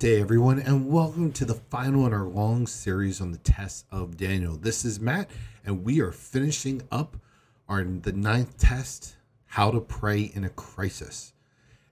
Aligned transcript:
day, 0.00 0.18
everyone, 0.18 0.58
and 0.58 0.88
welcome 0.88 1.30
to 1.30 1.44
the 1.44 1.52
final 1.52 2.06
in 2.06 2.14
our 2.14 2.24
long 2.24 2.66
series 2.66 3.20
on 3.20 3.32
the 3.32 3.38
test 3.38 3.84
of 3.92 4.16
Daniel. 4.16 4.56
This 4.56 4.82
is 4.82 4.98
Matt, 4.98 5.28
and 5.62 5.84
we 5.84 6.00
are 6.00 6.10
finishing 6.10 6.80
up 6.90 7.18
our 7.68 7.84
the 7.84 8.12
ninth 8.12 8.56
test, 8.56 9.16
how 9.44 9.70
to 9.70 9.78
pray 9.78 10.32
in 10.34 10.42
a 10.42 10.48
crisis. 10.48 11.34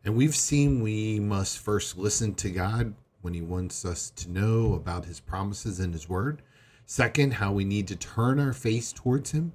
And 0.06 0.16
we've 0.16 0.34
seen 0.34 0.80
we 0.80 1.20
must 1.20 1.58
first 1.58 1.98
listen 1.98 2.34
to 2.36 2.48
God 2.48 2.94
when 3.20 3.34
He 3.34 3.42
wants 3.42 3.84
us 3.84 4.08
to 4.16 4.30
know 4.30 4.72
about 4.72 5.04
His 5.04 5.20
promises 5.20 5.78
and 5.78 5.92
His 5.92 6.08
Word. 6.08 6.40
Second, 6.86 7.34
how 7.34 7.52
we 7.52 7.66
need 7.66 7.86
to 7.88 7.96
turn 7.96 8.40
our 8.40 8.54
face 8.54 8.90
towards 8.90 9.32
Him 9.32 9.52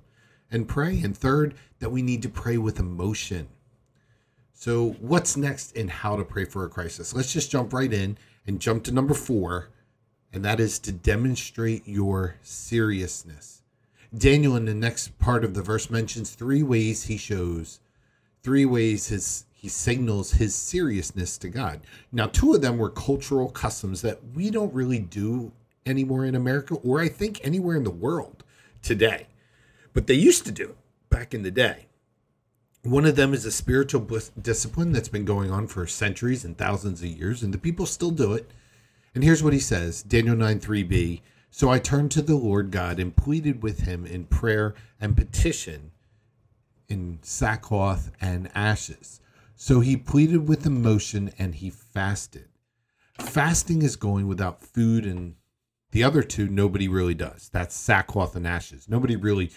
and 0.51 0.67
pray. 0.67 1.01
And 1.01 1.17
third, 1.17 1.55
that 1.79 1.89
we 1.89 2.03
need 2.03 2.21
to 2.21 2.29
pray 2.29 2.59
with 2.59 2.79
emotion 2.79 3.47
so, 4.55 4.91
what's 5.01 5.35
next 5.35 5.75
in 5.75 5.89
how 5.89 6.15
to 6.15 6.23
pray 6.23 6.45
for 6.45 6.63
a 6.63 6.69
crisis? 6.69 7.13
Let's 7.13 7.33
just 7.33 7.51
jump 7.51 7.73
right 7.73 7.91
in 7.91 8.17
and 8.45 8.59
jump 8.59 8.83
to 8.83 8.91
number 8.91 9.13
four, 9.13 9.69
and 10.31 10.43
that 10.43 10.59
is 10.59 10.79
to 10.79 10.91
demonstrate 10.91 11.87
your 11.87 12.35
seriousness. 12.41 13.61
Daniel, 14.15 14.55
in 14.55 14.65
the 14.65 14.73
next 14.73 15.17
part 15.17 15.43
of 15.43 15.53
the 15.53 15.61
verse, 15.61 15.89
mentions 15.89 16.31
three 16.31 16.63
ways 16.63 17.03
he 17.03 17.17
shows, 17.17 17.79
three 18.41 18.65
ways 18.65 19.07
his 19.07 19.45
he 19.51 19.69
signals 19.69 20.33
his 20.33 20.53
seriousness 20.53 21.37
to 21.37 21.47
God. 21.47 21.79
Now, 22.11 22.27
two 22.27 22.53
of 22.53 22.61
them 22.61 22.77
were 22.77 22.89
cultural 22.89 23.49
customs 23.49 24.01
that 24.01 24.19
we 24.35 24.49
don't 24.49 24.73
really 24.73 24.99
do 24.99 25.53
anymore 25.85 26.25
in 26.25 26.35
America, 26.35 26.75
or 26.75 26.99
I 26.99 27.07
think 27.07 27.39
anywhere 27.45 27.77
in 27.77 27.85
the 27.85 27.89
world 27.89 28.43
today, 28.81 29.27
but 29.93 30.07
they 30.07 30.15
used 30.15 30.45
to 30.45 30.51
do 30.51 30.71
it 30.71 30.77
back 31.09 31.33
in 31.33 31.43
the 31.43 31.51
day. 31.51 31.85
One 32.83 33.05
of 33.05 33.15
them 33.15 33.33
is 33.33 33.45
a 33.45 33.51
spiritual 33.51 34.05
discipline 34.41 34.91
that's 34.91 35.07
been 35.07 35.23
going 35.23 35.49
on 35.49 35.67
for 35.67 35.87
centuries 35.87 36.43
and 36.43 36.57
thousands 36.57 37.01
of 37.01 37.07
years, 37.07 37.41
and 37.41 37.53
the 37.53 37.57
people 37.57 37.85
still 37.85 38.11
do 38.11 38.33
it. 38.33 38.51
And 39.15 39.23
here's 39.23 39.41
what 39.41 39.53
he 39.53 39.59
says 39.59 40.03
Daniel 40.03 40.35
9 40.35 40.59
3b. 40.59 41.21
So 41.49 41.69
I 41.69 41.79
turned 41.79 42.11
to 42.11 42.21
the 42.21 42.35
Lord 42.35 42.71
God 42.71 42.99
and 42.99 43.15
pleaded 43.15 43.63
with 43.63 43.81
him 43.81 44.05
in 44.05 44.25
prayer 44.25 44.73
and 44.99 45.15
petition 45.15 45.91
in 46.89 47.19
sackcloth 47.21 48.11
and 48.19 48.49
ashes. 48.53 49.21
So 49.55 49.79
he 49.79 49.95
pleaded 49.95 50.49
with 50.49 50.65
emotion 50.65 51.31
and 51.39 51.55
he 51.55 51.69
fasted. 51.69 52.49
Fasting 53.17 53.81
is 53.81 53.95
going 53.95 54.27
without 54.27 54.61
food, 54.61 55.05
and 55.05 55.35
the 55.91 56.03
other 56.03 56.21
two, 56.21 56.49
nobody 56.49 56.89
really 56.89 57.13
does. 57.13 57.49
That's 57.53 57.75
sackcloth 57.75 58.35
and 58.35 58.45
ashes. 58.45 58.89
Nobody 58.89 59.15
really 59.15 59.51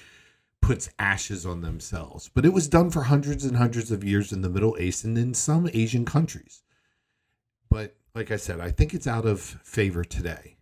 puts 0.66 0.90
ashes 0.98 1.46
on 1.46 1.60
themselves. 1.60 2.28
But 2.34 2.44
it 2.44 2.52
was 2.52 2.66
done 2.66 2.90
for 2.90 3.04
hundreds 3.04 3.44
and 3.44 3.56
hundreds 3.56 3.92
of 3.92 4.02
years 4.02 4.32
in 4.32 4.42
the 4.42 4.48
Middle 4.48 4.76
East 4.80 5.04
and 5.04 5.16
in 5.16 5.32
some 5.32 5.70
Asian 5.72 6.04
countries. 6.04 6.64
But 7.70 7.94
like 8.16 8.32
I 8.32 8.36
said, 8.36 8.58
I 8.58 8.72
think 8.72 8.92
it's 8.92 9.06
out 9.06 9.26
of 9.26 9.40
favor 9.40 10.02
today. 10.02 10.56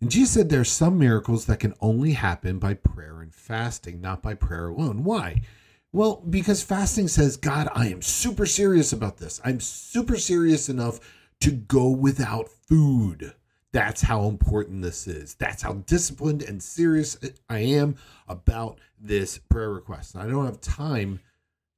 And 0.00 0.12
Jesus 0.12 0.34
said 0.34 0.48
there 0.48 0.60
are 0.60 0.64
some 0.64 0.96
miracles 0.96 1.46
that 1.46 1.58
can 1.58 1.74
only 1.80 2.12
happen 2.12 2.60
by 2.60 2.74
prayer 2.74 3.20
and 3.20 3.34
fasting, 3.34 4.00
not 4.00 4.22
by 4.22 4.34
prayer 4.34 4.68
alone. 4.68 5.02
Why? 5.02 5.42
Well, 5.90 6.22
because 6.30 6.62
fasting 6.62 7.08
says, 7.08 7.36
God, 7.36 7.68
I 7.74 7.88
am 7.88 8.00
super 8.00 8.46
serious 8.46 8.92
about 8.92 9.16
this. 9.16 9.40
I'm 9.44 9.58
super 9.58 10.18
serious 10.18 10.68
enough 10.68 11.00
to 11.40 11.50
go 11.50 11.88
without 11.88 12.48
food. 12.48 13.34
That's 13.72 14.02
how 14.02 14.28
important 14.28 14.82
this 14.82 15.06
is. 15.06 15.34
That's 15.34 15.62
how 15.62 15.72
disciplined 15.72 16.42
and 16.42 16.62
serious 16.62 17.16
I 17.48 17.60
am 17.60 17.96
about 18.28 18.78
this 19.00 19.38
prayer 19.38 19.70
request. 19.70 20.14
I 20.14 20.26
don't 20.26 20.44
have 20.44 20.60
time 20.60 21.20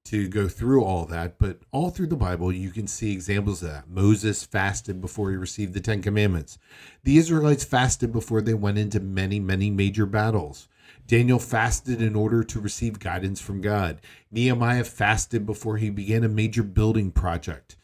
to 0.07 0.29
go 0.29 0.49
through 0.49 0.85
all 0.85 1.07
that, 1.07 1.39
but 1.39 1.61
all 1.71 1.91
through 1.91 2.09
the 2.09 2.17
Bible, 2.17 2.53
you 2.53 2.71
can 2.71 2.87
see 2.87 3.13
examples 3.13 3.63
of 3.63 3.71
that. 3.71 3.89
Moses 3.89 4.45
fasted 4.45 5.01
before 5.01 5.31
he 5.31 5.37
received 5.37 5.73
the 5.73 5.81
Ten 5.81 6.03
Commandments. 6.03 6.59
The 7.05 7.17
Israelites 7.17 7.65
fasted 7.65 8.13
before 8.13 8.43
they 8.43 8.55
went 8.55 8.77
into 8.77 9.01
many, 9.01 9.41
many 9.41 9.71
major 9.71 10.05
battles. 10.05 10.69
Daniel 11.07 11.39
fasted 11.39 12.03
in 12.03 12.17
order 12.17 12.43
to 12.43 12.61
receive 12.61 12.99
guidance 12.99 13.41
from 13.41 13.61
God. 13.61 14.01
Nehemiah 14.31 14.85
fasted 14.85 15.47
before 15.47 15.77
he 15.77 15.91
began 15.91 16.25
a 16.25 16.29
major 16.29 16.63
building 16.63 17.11
project. 17.11 17.77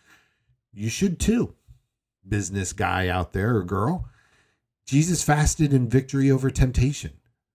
You 0.73 0.89
should 0.89 1.19
too 1.19 1.55
business 2.27 2.73
guy 2.73 3.09
out 3.09 3.33
there 3.33 3.57
or 3.57 3.65
girl. 3.65 4.09
Jesus 4.87 5.23
fasted 5.23 5.73
in 5.73 5.89
victory 5.89 6.31
over 6.31 6.51
temptation. 6.51 7.13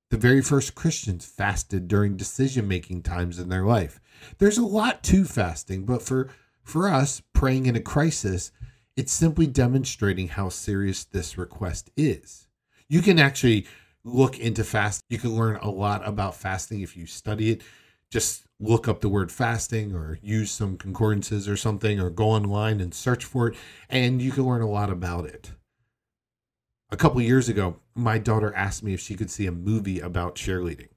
The 0.10 0.18
very 0.18 0.42
first 0.42 0.76
Christians 0.76 1.26
fasted 1.26 1.88
during 1.88 2.16
decision 2.16 2.68
making 2.68 3.02
times 3.02 3.40
in 3.40 3.50
their 3.50 3.66
life. 3.66 4.00
There's 4.38 4.58
a 4.58 4.66
lot 4.66 5.04
to 5.04 5.26
fasting, 5.26 5.86
but 5.86 6.02
for, 6.02 6.30
for 6.64 6.88
us, 6.88 7.22
praying 7.34 7.66
in 7.66 7.76
a 7.76 7.82
crisis, 7.82 8.52
it's 8.96 9.12
simply 9.12 9.48
demonstrating 9.48 10.30
how 10.30 10.50
serious 10.50 11.04
this 11.04 11.38
request 11.38 11.90
is. 11.98 12.48
You 12.88 13.02
can 13.02 13.20
actually 13.20 13.66
look 14.04 14.40
into 14.40 14.64
fast. 14.64 15.02
You 15.10 15.18
can 15.18 15.36
learn 15.36 15.58
a 15.58 15.70
lot 15.70 16.08
about 16.08 16.36
fasting 16.36 16.82
if 16.82 16.96
you 16.96 17.08
study 17.08 17.52
it. 17.52 17.62
Just 18.16 18.46
look 18.62 18.88
up 18.88 19.02
the 19.02 19.10
word 19.10 19.30
fasting 19.30 19.94
or 19.94 20.18
use 20.22 20.50
some 20.50 20.78
concordances 20.78 21.50
or 21.50 21.58
something 21.58 22.00
or 22.00 22.10
go 22.10 22.30
online 22.30 22.80
and 22.80 22.94
search 22.94 23.26
for 23.26 23.50
it 23.50 23.58
and 23.90 24.22
you 24.22 24.32
can 24.32 24.46
learn 24.46 24.62
a 24.62 24.70
lot 24.70 24.90
about 24.90 25.26
it. 25.26 25.52
A 26.90 26.96
couple 26.96 27.20
years 27.20 27.50
ago 27.50 27.82
my 27.94 28.18
daughter 28.18 28.54
asked 28.56 28.84
me 28.84 28.94
if 28.94 29.02
she 29.02 29.16
could 29.16 29.30
see 29.30 29.48
a 29.48 29.52
movie 29.52 30.00
about 30.00 30.36
cheerleading. 30.36 30.88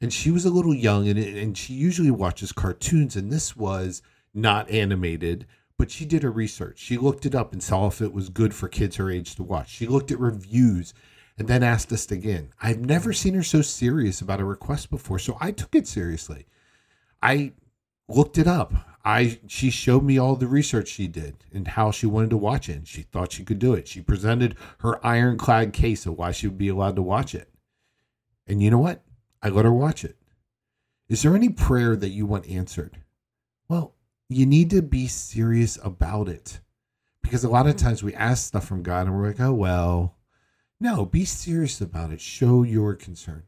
And 0.00 0.12
she 0.12 0.32
was 0.32 0.44
a 0.44 0.50
little 0.50 0.74
young 0.74 1.06
and, 1.06 1.16
and 1.16 1.56
she 1.56 1.74
usually 1.74 2.10
watches 2.10 2.50
cartoons 2.50 3.14
and 3.14 3.30
this 3.30 3.54
was 3.54 4.02
not 4.34 4.68
animated 4.68 5.46
but 5.78 5.92
she 5.92 6.04
did 6.04 6.24
her 6.24 6.32
research. 6.32 6.80
She 6.80 6.98
looked 6.98 7.24
it 7.24 7.36
up 7.36 7.52
and 7.52 7.62
saw 7.62 7.86
if 7.86 8.02
it 8.02 8.12
was 8.12 8.30
good 8.30 8.52
for 8.52 8.66
kids 8.66 8.96
her 8.96 9.12
age 9.12 9.36
to 9.36 9.44
watch. 9.44 9.70
She 9.70 9.86
looked 9.86 10.10
at 10.10 10.18
reviews 10.18 10.92
and 11.38 11.46
then 11.46 11.62
asked 11.62 11.92
us 11.92 12.10
again. 12.10 12.50
I've 12.60 12.80
never 12.80 13.12
seen 13.12 13.34
her 13.34 13.44
so 13.44 13.62
serious 13.62 14.20
about 14.20 14.40
a 14.40 14.44
request 14.44 14.90
before 14.90 15.20
so 15.20 15.38
i 15.40 15.52
took 15.52 15.76
it 15.76 15.86
seriously 15.86 16.46
I 17.24 17.52
looked 18.06 18.36
it 18.36 18.46
up. 18.46 18.74
I 19.02 19.38
she 19.46 19.70
showed 19.70 20.04
me 20.04 20.18
all 20.18 20.36
the 20.36 20.46
research 20.46 20.88
she 20.88 21.08
did 21.08 21.36
and 21.52 21.66
how 21.66 21.90
she 21.90 22.06
wanted 22.06 22.30
to 22.30 22.36
watch 22.36 22.68
it. 22.68 22.76
And 22.76 22.88
she 22.88 23.02
thought 23.02 23.32
she 23.32 23.44
could 23.44 23.58
do 23.58 23.72
it. 23.72 23.88
She 23.88 24.02
presented 24.02 24.56
her 24.80 25.04
ironclad 25.04 25.72
case 25.72 26.04
of 26.04 26.18
why 26.18 26.32
she 26.32 26.46
would 26.46 26.58
be 26.58 26.68
allowed 26.68 26.96
to 26.96 27.02
watch 27.02 27.34
it. 27.34 27.48
And 28.46 28.62
you 28.62 28.70
know 28.70 28.78
what? 28.78 29.02
I 29.42 29.48
let 29.48 29.64
her 29.64 29.72
watch 29.72 30.04
it. 30.04 30.16
Is 31.08 31.22
there 31.22 31.34
any 31.34 31.48
prayer 31.48 31.96
that 31.96 32.10
you 32.10 32.26
want 32.26 32.48
answered? 32.48 32.98
Well, 33.68 33.94
you 34.28 34.44
need 34.44 34.70
to 34.70 34.82
be 34.82 35.06
serious 35.06 35.78
about 35.82 36.28
it. 36.28 36.60
Because 37.22 37.42
a 37.42 37.48
lot 37.48 37.66
of 37.66 37.76
times 37.76 38.02
we 38.02 38.14
ask 38.14 38.46
stuff 38.46 38.66
from 38.66 38.82
God 38.82 39.06
and 39.06 39.16
we're 39.16 39.28
like, 39.28 39.40
oh, 39.40 39.54
well. 39.54 40.16
No, 40.78 41.06
be 41.06 41.24
serious 41.24 41.80
about 41.80 42.12
it. 42.12 42.20
Show 42.20 42.62
your 42.62 42.94
concern. 42.94 43.44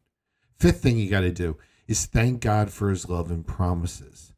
Fifth 0.58 0.80
thing 0.80 0.96
you 0.96 1.10
got 1.10 1.20
to 1.20 1.30
do 1.30 1.58
is 1.86 2.06
thank 2.06 2.40
God 2.40 2.70
for 2.70 2.90
his 2.90 3.08
love 3.08 3.30
and 3.30 3.46
promises. 3.46 4.32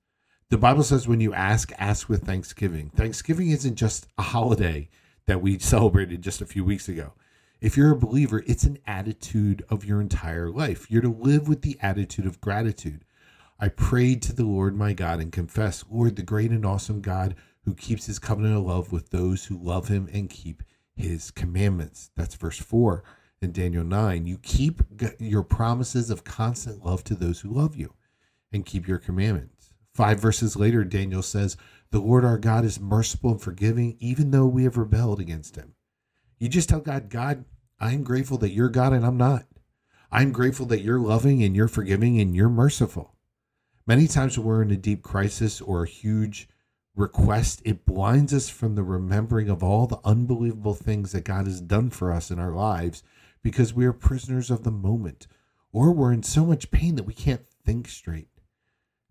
The 0.50 0.58
Bible 0.58 0.82
says 0.82 1.06
when 1.06 1.20
you 1.20 1.34
ask, 1.34 1.72
ask 1.78 2.08
with 2.08 2.24
thanksgiving. 2.24 2.90
Thanksgiving 2.90 3.50
isn't 3.50 3.76
just 3.76 4.06
a 4.16 4.22
holiday 4.22 4.88
that 5.26 5.42
we 5.42 5.58
celebrated 5.58 6.22
just 6.22 6.40
a 6.40 6.46
few 6.46 6.64
weeks 6.64 6.88
ago. 6.88 7.12
If 7.60 7.76
you're 7.76 7.92
a 7.92 7.96
believer, 7.96 8.44
it's 8.46 8.64
an 8.64 8.78
attitude 8.86 9.64
of 9.68 9.84
your 9.84 10.00
entire 10.00 10.48
life. 10.48 10.90
You're 10.90 11.02
to 11.02 11.08
live 11.08 11.48
with 11.48 11.62
the 11.62 11.76
attitude 11.82 12.24
of 12.24 12.40
gratitude. 12.40 13.04
I 13.58 13.68
prayed 13.68 14.22
to 14.22 14.32
the 14.32 14.44
Lord 14.44 14.76
my 14.76 14.92
God 14.92 15.20
and 15.20 15.32
confessed, 15.32 15.90
Lord, 15.90 16.14
the 16.16 16.22
great 16.22 16.52
and 16.52 16.64
awesome 16.64 17.00
God 17.00 17.34
who 17.64 17.74
keeps 17.74 18.06
his 18.06 18.20
covenant 18.20 18.56
of 18.56 18.64
love 18.64 18.92
with 18.92 19.10
those 19.10 19.46
who 19.46 19.58
love 19.58 19.88
him 19.88 20.08
and 20.12 20.30
keep 20.30 20.62
his 20.94 21.30
commandments. 21.32 22.10
That's 22.16 22.36
verse 22.36 22.58
4 22.58 23.02
in 23.40 23.52
Daniel 23.52 23.84
9. 23.84 24.26
You 24.26 24.38
keep 24.38 24.82
your 25.18 25.42
promises 25.42 26.10
of 26.10 26.24
constant 26.24 26.84
love 26.84 27.04
to 27.04 27.14
those 27.14 27.40
who 27.40 27.50
love 27.50 27.76
you 27.76 27.94
and 28.52 28.66
keep 28.66 28.88
your 28.88 28.98
commandments. 28.98 29.74
Five 29.94 30.20
verses 30.20 30.56
later, 30.56 30.84
Daniel 30.84 31.22
says, 31.22 31.56
The 31.90 32.00
Lord 32.00 32.24
our 32.24 32.38
God 32.38 32.64
is 32.64 32.80
merciful 32.80 33.32
and 33.32 33.42
forgiving, 33.42 33.96
even 34.00 34.30
though 34.30 34.46
we 34.46 34.64
have 34.64 34.76
rebelled 34.76 35.20
against 35.20 35.56
him. 35.56 35.74
You 36.38 36.48
just 36.48 36.68
tell 36.68 36.80
God, 36.80 37.08
God, 37.08 37.44
I'm 37.80 38.04
grateful 38.04 38.38
that 38.38 38.50
you're 38.50 38.68
God 38.68 38.92
and 38.92 39.04
I'm 39.04 39.16
not. 39.16 39.46
I'm 40.10 40.32
grateful 40.32 40.66
that 40.66 40.80
you're 40.80 41.00
loving 41.00 41.42
and 41.42 41.54
you're 41.54 41.68
forgiving 41.68 42.20
and 42.20 42.34
you're 42.34 42.48
merciful. 42.48 43.14
Many 43.86 44.06
times 44.06 44.38
when 44.38 44.46
we're 44.46 44.62
in 44.62 44.70
a 44.70 44.76
deep 44.76 45.02
crisis 45.02 45.60
or 45.60 45.82
a 45.82 45.88
huge 45.88 46.48
request, 46.94 47.62
it 47.64 47.84
blinds 47.84 48.32
us 48.32 48.48
from 48.48 48.74
the 48.74 48.82
remembering 48.82 49.48
of 49.48 49.62
all 49.62 49.86
the 49.86 50.00
unbelievable 50.04 50.74
things 50.74 51.12
that 51.12 51.24
God 51.24 51.46
has 51.46 51.60
done 51.60 51.90
for 51.90 52.12
us 52.12 52.30
in 52.30 52.38
our 52.38 52.52
lives 52.52 53.02
because 53.42 53.74
we 53.74 53.86
are 53.86 53.92
prisoners 53.92 54.50
of 54.50 54.64
the 54.64 54.70
moment, 54.70 55.26
or 55.72 55.92
we're 55.92 56.12
in 56.12 56.22
so 56.22 56.44
much 56.44 56.70
pain 56.70 56.96
that 56.96 57.04
we 57.04 57.14
can't 57.14 57.46
think 57.64 57.88
straight. 57.88 58.28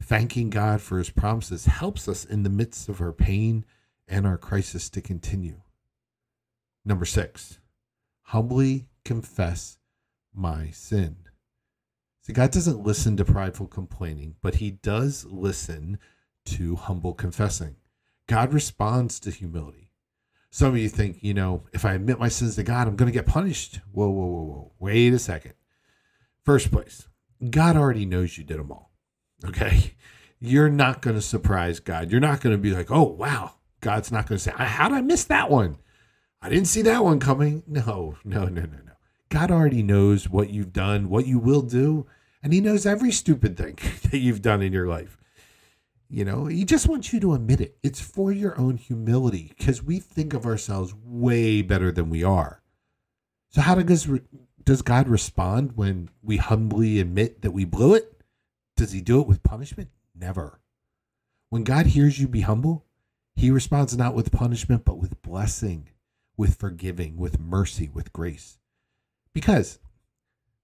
Thanking 0.01 0.50
God 0.50 0.81
for 0.81 0.97
his 0.97 1.09
promises 1.09 1.65
helps 1.65 2.07
us 2.07 2.24
in 2.25 2.44
the 2.44 2.50
midst 2.50 2.89
of 2.89 3.01
our 3.01 3.13
pain 3.13 3.65
and 4.07 4.25
our 4.25 4.38
crisis 4.38 4.89
to 4.91 5.01
continue. 5.01 5.62
Number 6.85 7.06
six, 7.06 7.59
humbly 8.21 8.88
confess 9.03 9.77
my 10.33 10.69
sin. 10.69 11.18
See, 12.21 12.33
God 12.33 12.51
doesn't 12.51 12.83
listen 12.83 13.18
to 13.18 13.25
prideful 13.25 13.68
complaining, 13.68 14.35
but 14.41 14.56
he 14.56 14.71
does 14.71 15.25
listen 15.25 15.97
to 16.45 16.75
humble 16.75 17.13
confessing. 17.13 17.77
God 18.27 18.53
responds 18.53 19.19
to 19.21 19.31
humility. 19.31 19.87
Some 20.57 20.74
of 20.74 20.80
you 20.80 20.89
think, 20.89 21.19
you 21.21 21.36
know, 21.36 21.62
if 21.71 21.86
I 21.86 21.94
admit 21.94 22.18
my 22.18 22.30
sins 22.30 22.56
to 22.56 22.63
God, 22.63 22.88
I'm 22.88 22.95
going 22.95 23.06
to 23.06 23.13
get 23.13 23.27
punished. 23.27 23.80
Whoa, 23.92 24.09
whoa, 24.09 24.25
whoa, 24.25 24.44
whoa. 24.44 24.71
Wait 24.80 25.13
a 25.13 25.19
second. 25.19 25.54
First 26.44 26.71
place, 26.71 27.07
God 27.48 27.75
already 27.77 28.07
knows 28.07 28.39
you 28.39 28.44
did 28.44 28.57
them 28.57 28.71
all. 28.71 28.89
Okay. 29.45 29.94
You're 30.39 30.71
not 30.71 31.04
going 31.04 31.15
to 31.15 31.21
surprise 31.21 31.80
God. 31.80 32.09
You're 32.09 32.19
not 32.19 32.42
going 32.42 32.56
to 32.56 32.57
be 32.57 32.74
like, 32.74 32.89
oh, 32.89 33.04
wow. 33.04 33.57
God's 33.81 34.12
not 34.12 34.27
going 34.27 34.38
to 34.39 34.44
say, 34.44 34.51
how 34.56 34.89
did 34.89 34.98
I 34.98 35.01
miss 35.01 35.25
that 35.25 35.51
one? 35.51 35.77
I 36.42 36.50
didn't 36.50 36.69
see 36.69 36.81
that 36.81 37.03
one 37.03 37.19
coming. 37.19 37.62
No, 37.68 38.15
no, 38.24 38.45
no, 38.45 38.62
no, 38.62 38.80
no. 38.83 38.94
God 39.30 39.51
already 39.51 39.83
knows 39.83 40.27
what 40.27 40.50
you've 40.50 40.74
done, 40.74 41.07
what 41.07 41.27
you 41.27 41.38
will 41.38 41.62
do, 41.62 42.07
and 42.42 42.51
He 42.51 42.62
knows 42.62 42.88
every 42.88 43.12
stupid 43.12 43.57
thing 43.57 43.77
that 44.10 44.18
you've 44.18 44.42
done 44.42 44.63
in 44.63 44.74
your 44.74 44.88
life. 44.88 45.19
You 46.09 46.24
know, 46.24 46.45
He 46.45 46.63
just 46.63 46.88
wants 46.88 47.12
you 47.12 47.19
to 47.19 47.33
admit 47.33 47.62
it. 47.62 47.77
It's 47.83 48.00
for 48.00 48.31
your 48.31 48.57
own 48.59 48.77
humility 48.77 49.54
because 49.57 49.83
we 49.83 50.00
think 50.00 50.33
of 50.33 50.45
ourselves 50.45 50.94
way 51.04 51.62
better 51.62 51.92
than 51.92 52.09
we 52.09 52.24
are. 52.24 52.62
So, 53.50 53.62
how 53.62 53.75
does 53.75 54.07
does 54.63 54.81
God 54.81 55.07
respond 55.07 55.74
when 55.75 56.09
we 56.21 56.38
humbly 56.38 57.00
admit 57.00 57.42
that 57.42 57.51
we 57.51 57.65
blew 57.65 57.94
it? 57.94 58.21
Does 58.75 58.92
He 58.92 59.01
do 59.01 59.21
it 59.21 59.27
with 59.27 59.44
punishment? 59.44 59.89
Never. 60.15 60.59
When 61.50 61.63
God 61.63 61.88
hears 61.88 62.19
you 62.19 62.27
be 62.27 62.42
humble, 62.42 62.86
He 63.36 63.51
responds 63.51 63.95
not 63.98 64.15
with 64.15 64.31
punishment, 64.31 64.86
but 64.86 64.98
with 64.98 65.21
blessing, 65.21 65.89
with 66.38 66.56
forgiving, 66.56 67.18
with 67.18 67.39
mercy, 67.39 67.89
with 67.94 68.13
grace. 68.13 68.60
Because, 69.33 69.80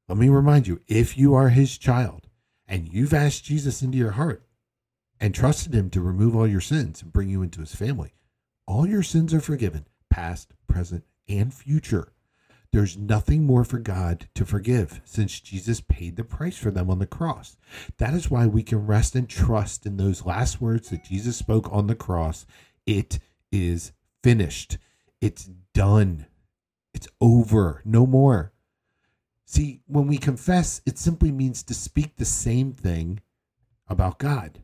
let 0.08 0.18
me 0.18 0.30
remind 0.30 0.68
you, 0.68 0.82
if 0.88 1.18
you 1.18 1.34
are 1.34 1.50
His 1.50 1.78
child 1.78 2.28
and 2.68 2.92
you've 2.92 3.14
asked 3.14 3.46
Jesus 3.46 3.82
into 3.82 3.98
your 3.98 4.12
heart 4.12 4.44
and 5.24 5.34
trusted 5.34 5.74
Him 5.74 5.90
to 5.92 6.02
remove 6.02 6.36
all 6.36 6.46
your 6.46 6.60
sins 6.60 7.02
and 7.02 7.14
bring 7.14 7.30
you 7.30 7.42
into 7.42 7.62
His 7.62 7.74
family, 7.74 8.14
all 8.68 8.86
your 8.86 9.02
sins 9.02 9.34
are 9.34 9.40
forgiven, 9.40 9.86
past, 10.10 10.54
present, 10.68 11.06
and 11.30 11.54
future. 11.54 12.12
There's 12.74 12.98
nothing 12.98 13.46
more 13.46 13.64
for 13.64 13.80
God 13.80 14.28
to 14.36 14.46
forgive 14.46 15.00
since 15.06 15.40
Jesus 15.40 15.80
paid 15.80 16.18
the 16.18 16.26
price 16.26 16.58
for 16.58 16.72
them 16.72 16.90
on 16.90 17.00
the 17.00 17.06
cross. 17.06 17.56
That 18.00 18.14
is 18.14 18.30
why 18.30 18.48
we 18.48 18.64
can 18.64 18.86
rest 18.86 19.16
and 19.16 19.30
trust 19.30 19.86
in 19.86 19.96
those 19.96 20.26
last 20.26 20.60
words 20.60 20.90
that 20.90 21.06
Jesus 21.06 21.38
spoke 21.38 21.72
on 21.72 21.88
the 21.88 21.96
cross. 21.96 22.46
It 22.86 23.20
is 23.50 23.94
finished. 24.26 24.78
It's 25.22 25.50
done. 25.74 26.26
It's 26.94 27.08
over. 27.22 27.82
No 27.86 28.06
more. 28.06 28.52
See, 29.46 29.80
when 29.88 30.08
we 30.08 30.18
confess, 30.18 30.82
it 30.86 30.98
simply 30.98 31.32
means 31.32 31.64
to 31.64 31.74
speak 31.74 32.18
the 32.18 32.26
same 32.26 32.74
thing 32.74 33.22
about 33.88 34.20
God. 34.20 34.60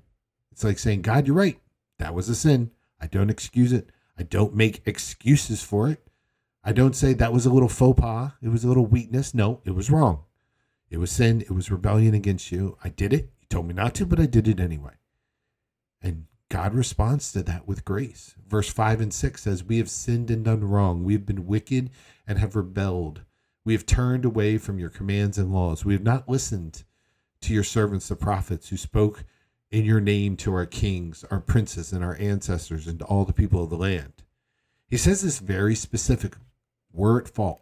It's 0.59 0.65
like 0.65 0.77
saying, 0.77 1.03
God, 1.03 1.25
you're 1.25 1.37
right. 1.37 1.57
That 1.99 2.13
was 2.13 2.27
a 2.27 2.35
sin. 2.35 2.71
I 2.99 3.07
don't 3.07 3.29
excuse 3.29 3.71
it. 3.71 3.93
I 4.17 4.23
don't 4.23 4.53
make 4.53 4.81
excuses 4.85 5.63
for 5.63 5.87
it. 5.87 6.05
I 6.65 6.73
don't 6.73 6.97
say 6.97 7.13
that 7.13 7.31
was 7.31 7.45
a 7.45 7.49
little 7.49 7.69
faux 7.69 7.97
pas. 7.97 8.33
It 8.41 8.49
was 8.49 8.65
a 8.65 8.67
little 8.67 8.85
weakness. 8.85 9.33
No, 9.33 9.61
it 9.63 9.73
was 9.73 9.89
wrong. 9.89 10.25
It 10.89 10.97
was 10.97 11.11
sin. 11.11 11.39
It 11.39 11.51
was 11.51 11.71
rebellion 11.71 12.13
against 12.13 12.51
you. 12.51 12.77
I 12.83 12.89
did 12.89 13.13
it. 13.13 13.31
You 13.39 13.47
told 13.49 13.67
me 13.67 13.73
not 13.73 13.95
to, 13.95 14.05
but 14.05 14.19
I 14.19 14.25
did 14.25 14.49
it 14.49 14.59
anyway. 14.59 14.95
And 16.01 16.25
God 16.49 16.73
responds 16.73 17.31
to 17.31 17.43
that 17.43 17.65
with 17.65 17.85
grace. 17.85 18.35
Verse 18.45 18.69
5 18.69 18.99
and 18.99 19.13
6 19.13 19.41
says, 19.41 19.63
We 19.63 19.77
have 19.77 19.89
sinned 19.89 20.29
and 20.29 20.43
done 20.43 20.65
wrong. 20.65 21.05
We 21.05 21.13
have 21.13 21.25
been 21.25 21.47
wicked 21.47 21.89
and 22.27 22.37
have 22.37 22.57
rebelled. 22.57 23.21
We 23.63 23.71
have 23.71 23.85
turned 23.85 24.25
away 24.25 24.57
from 24.57 24.77
your 24.77 24.89
commands 24.89 25.37
and 25.37 25.53
laws. 25.53 25.85
We 25.85 25.93
have 25.93 26.03
not 26.03 26.27
listened 26.27 26.83
to 27.43 27.53
your 27.53 27.63
servants, 27.63 28.09
the 28.09 28.17
prophets, 28.17 28.67
who 28.67 28.75
spoke 28.75 29.23
in 29.71 29.85
your 29.85 30.01
name 30.01 30.35
to 30.37 30.53
our 30.53 30.65
kings, 30.65 31.23
our 31.29 31.39
princes, 31.39 31.91
and 31.91 32.03
our 32.03 32.15
ancestors, 32.19 32.87
and 32.87 32.99
to 32.99 33.05
all 33.05 33.25
the 33.25 33.33
people 33.33 33.63
of 33.63 33.69
the 33.69 33.77
land. 33.77 34.13
He 34.87 34.97
says 34.97 35.21
this 35.21 35.39
very 35.39 35.75
specific 35.75 36.35
at 37.17 37.29
fault. 37.29 37.61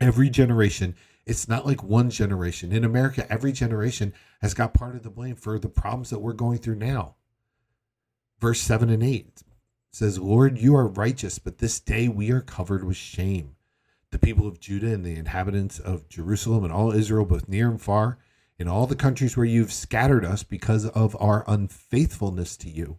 Every 0.00 0.28
generation, 0.28 0.94
it's 1.24 1.48
not 1.48 1.64
like 1.64 1.82
one 1.82 2.10
generation. 2.10 2.72
In 2.72 2.84
America, 2.84 3.30
every 3.32 3.52
generation 3.52 4.12
has 4.42 4.52
got 4.52 4.74
part 4.74 4.94
of 4.94 5.02
the 5.02 5.10
blame 5.10 5.36
for 5.36 5.58
the 5.58 5.68
problems 5.68 6.10
that 6.10 6.18
we're 6.18 6.32
going 6.32 6.58
through 6.58 6.76
now. 6.76 7.14
Verse 8.38 8.60
7 8.60 8.90
and 8.90 9.02
8 9.02 9.42
says, 9.92 10.18
Lord, 10.18 10.58
you 10.58 10.74
are 10.74 10.88
righteous, 10.88 11.38
but 11.38 11.58
this 11.58 11.78
day 11.78 12.08
we 12.08 12.30
are 12.30 12.40
covered 12.40 12.84
with 12.84 12.96
shame. 12.96 13.56
The 14.10 14.18
people 14.18 14.46
of 14.46 14.60
Judah 14.60 14.92
and 14.92 15.04
the 15.04 15.16
inhabitants 15.16 15.78
of 15.78 16.08
Jerusalem 16.08 16.64
and 16.64 16.72
all 16.72 16.92
Israel, 16.92 17.24
both 17.24 17.48
near 17.48 17.70
and 17.70 17.80
far, 17.80 18.18
in 18.62 18.68
all 18.68 18.86
the 18.86 18.94
countries 18.94 19.36
where 19.36 19.44
you've 19.44 19.72
scattered 19.72 20.24
us 20.24 20.44
because 20.44 20.86
of 20.90 21.16
our 21.20 21.44
unfaithfulness 21.48 22.56
to 22.56 22.70
you. 22.70 22.96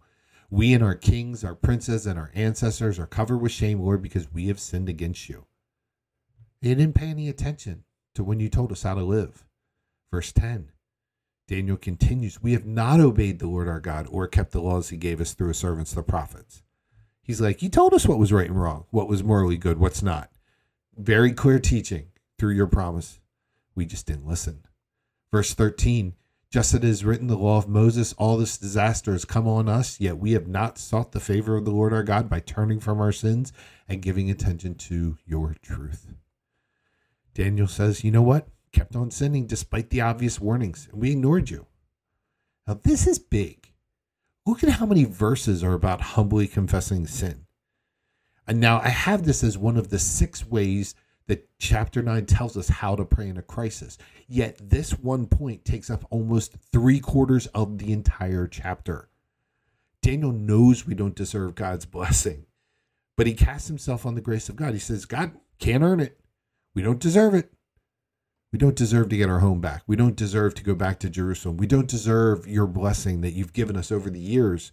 We 0.49 0.73
and 0.73 0.83
our 0.83 0.93
kings, 0.93 1.41
our 1.41 1.55
princes, 1.55 2.05
and 2.05 2.19
our 2.19 2.31
ancestors 2.35 2.99
are 2.99 3.07
covered 3.07 3.37
with 3.37 3.53
shame, 3.53 3.79
Lord, 3.79 4.01
because 4.01 4.31
we 4.33 4.47
have 4.47 4.59
sinned 4.59 4.89
against 4.89 5.29
you. 5.29 5.45
They 6.61 6.75
didn't 6.75 6.95
pay 6.95 7.07
any 7.07 7.29
attention 7.29 7.85
to 8.13 8.25
when 8.25 8.41
you 8.41 8.49
told 8.49 8.73
us 8.73 8.83
how 8.83 8.95
to 8.95 9.03
live. 9.03 9.45
Verse 10.11 10.33
10 10.33 10.69
Daniel 11.47 11.77
continues, 11.77 12.43
We 12.43 12.51
have 12.51 12.65
not 12.65 12.99
obeyed 12.99 13.39
the 13.39 13.47
Lord 13.47 13.69
our 13.69 13.79
God 13.79 14.05
or 14.11 14.27
kept 14.27 14.51
the 14.51 14.61
laws 14.61 14.89
he 14.89 14.97
gave 14.97 15.21
us 15.21 15.33
through 15.33 15.47
his 15.47 15.57
servants, 15.57 15.93
the 15.93 16.03
prophets. 16.03 16.61
He's 17.21 17.39
like, 17.39 17.61
You 17.61 17.69
told 17.69 17.93
us 17.93 18.05
what 18.05 18.19
was 18.19 18.33
right 18.33 18.49
and 18.49 18.61
wrong, 18.61 18.83
what 18.89 19.07
was 19.07 19.23
morally 19.23 19.57
good, 19.57 19.79
what's 19.79 20.03
not. 20.03 20.29
Very 20.97 21.31
clear 21.31 21.57
teaching 21.57 22.07
through 22.37 22.53
your 22.53 22.67
promise. 22.67 23.21
We 23.75 23.85
just 23.85 24.05
didn't 24.05 24.27
listen. 24.27 24.65
Verse 25.33 25.55
13 25.55 26.13
just 26.51 26.75
as 26.75 26.77
it 26.77 26.83
is 26.83 27.03
written, 27.03 27.25
the 27.25 27.35
law 27.35 27.57
of 27.57 27.67
Moses, 27.67 28.13
all 28.13 28.37
this 28.37 28.59
disaster 28.59 29.13
has 29.13 29.25
come 29.25 29.47
on 29.47 29.67
us, 29.67 29.99
yet 29.99 30.19
we 30.19 30.33
have 30.33 30.47
not 30.47 30.77
sought 30.77 31.11
the 31.11 31.19
favor 31.19 31.57
of 31.57 31.65
the 31.65 31.71
Lord 31.71 31.91
our 31.91 32.03
God 32.03 32.29
by 32.29 32.41
turning 32.41 32.79
from 32.79 33.01
our 33.01 33.11
sins 33.11 33.51
and 33.87 34.03
giving 34.03 34.29
attention 34.29 34.75
to 34.75 35.17
your 35.25 35.55
truth. 35.63 36.13
Daniel 37.33 37.65
says, 37.65 38.03
You 38.03 38.11
know 38.11 38.21
what? 38.21 38.49
Kept 38.71 38.95
on 38.95 39.09
sinning 39.09 39.47
despite 39.47 39.89
the 39.89 40.01
obvious 40.01 40.39
warnings, 40.39 40.87
and 40.91 41.01
we 41.01 41.13
ignored 41.13 41.49
you. 41.49 41.65
Now, 42.67 42.79
this 42.83 43.07
is 43.07 43.17
big. 43.17 43.73
Look 44.45 44.63
at 44.63 44.69
how 44.69 44.85
many 44.85 45.05
verses 45.05 45.63
are 45.63 45.73
about 45.73 46.01
humbly 46.01 46.45
confessing 46.45 47.07
sin. 47.07 47.47
And 48.45 48.59
now 48.59 48.79
I 48.79 48.89
have 48.89 49.25
this 49.25 49.43
as 49.43 49.57
one 49.57 49.77
of 49.77 49.89
the 49.89 49.97
six 49.97 50.45
ways 50.45 50.93
that 51.27 51.49
chapter 51.57 52.01
9 52.01 52.25
tells 52.25 52.57
us 52.57 52.67
how 52.67 52.95
to 52.95 53.05
pray 53.05 53.29
in 53.29 53.37
a 53.37 53.41
crisis. 53.41 53.97
Yet 54.27 54.57
this 54.61 54.91
one 54.91 55.25
point 55.25 55.63
takes 55.63 55.89
up 55.89 56.05
almost 56.09 56.55
three 56.71 56.99
quarters 56.99 57.47
of 57.47 57.77
the 57.77 57.93
entire 57.93 58.47
chapter. 58.47 59.09
Daniel 60.01 60.33
knows 60.33 60.85
we 60.85 60.95
don't 60.95 61.15
deserve 61.15 61.55
God's 61.55 61.85
blessing, 61.85 62.45
but 63.15 63.27
he 63.27 63.33
casts 63.33 63.69
himself 63.69 64.05
on 64.05 64.15
the 64.15 64.21
grace 64.21 64.49
of 64.49 64.57
God. 64.57 64.73
He 64.73 64.79
says, 64.79 65.05
God 65.05 65.31
can't 65.59 65.83
earn 65.83 65.99
it. 65.99 66.19
We 66.75 66.81
don't 66.81 66.99
deserve 66.99 67.33
it. 67.33 67.53
We 68.51 68.59
don't 68.59 68.75
deserve 68.75 69.09
to 69.09 69.17
get 69.17 69.29
our 69.29 69.39
home 69.39 69.61
back. 69.61 69.81
We 69.87 69.95
don't 69.95 70.15
deserve 70.15 70.53
to 70.55 70.63
go 70.63 70.75
back 70.75 70.99
to 70.99 71.09
Jerusalem. 71.09 71.57
We 71.57 71.65
don't 71.65 71.87
deserve 71.87 72.47
your 72.47 72.67
blessing 72.67 73.21
that 73.21 73.33
you've 73.33 73.53
given 73.53 73.75
us 73.75 73.91
over 73.91 74.09
the 74.09 74.19
years. 74.19 74.71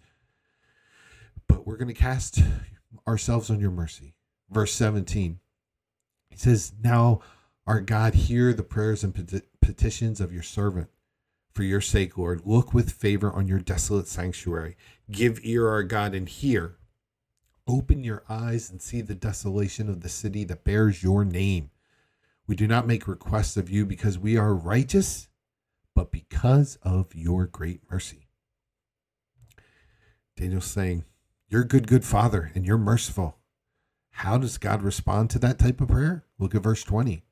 But 1.47 1.65
we're 1.65 1.77
going 1.77 1.87
to 1.87 1.93
cast 1.93 2.39
ourselves 3.07 3.49
on 3.49 3.59
your 3.59 3.71
mercy. 3.71 4.13
Verse 4.49 4.73
17 4.73 5.39
he 6.31 6.37
says, 6.37 6.73
Now, 6.81 7.19
our 7.67 7.81
God, 7.81 8.15
hear 8.15 8.53
the 8.53 8.63
prayers 8.63 9.03
and 9.03 9.13
petitions 9.61 10.19
of 10.19 10.33
your 10.33 10.41
servant. 10.41 10.89
For 11.53 11.63
your 11.63 11.81
sake, 11.81 12.17
Lord, 12.17 12.41
look 12.45 12.73
with 12.73 12.91
favor 12.91 13.31
on 13.31 13.47
your 13.47 13.59
desolate 13.59 14.07
sanctuary. 14.07 14.77
Give 15.11 15.39
ear, 15.43 15.67
our 15.67 15.83
God, 15.83 16.15
and 16.15 16.27
hear. 16.27 16.77
Open 17.67 18.03
your 18.03 18.23
eyes 18.29 18.71
and 18.71 18.81
see 18.81 19.01
the 19.01 19.13
desolation 19.13 19.89
of 19.89 20.01
the 20.01 20.09
city 20.09 20.45
that 20.45 20.63
bears 20.63 21.03
your 21.03 21.25
name. 21.25 21.69
We 22.47 22.55
do 22.55 22.67
not 22.67 22.87
make 22.87 23.07
requests 23.07 23.57
of 23.57 23.69
you 23.69 23.85
because 23.85 24.17
we 24.17 24.37
are 24.37 24.55
righteous, 24.55 25.27
but 25.93 26.11
because 26.11 26.77
of 26.81 27.13
your 27.13 27.45
great 27.45 27.81
mercy. 27.91 28.29
Daniel's 30.37 30.65
saying, 30.65 31.03
You're 31.49 31.65
good, 31.65 31.87
good 31.87 32.05
father, 32.05 32.51
and 32.55 32.65
you're 32.65 32.77
merciful. 32.77 33.37
How 34.11 34.37
does 34.37 34.57
God 34.57 34.83
respond 34.83 35.29
to 35.31 35.39
that 35.39 35.57
type 35.57 35.81
of 35.81 35.87
prayer? 35.87 36.25
Look 36.37 36.53
at 36.53 36.63
verse 36.63 36.83
20. 36.83 37.23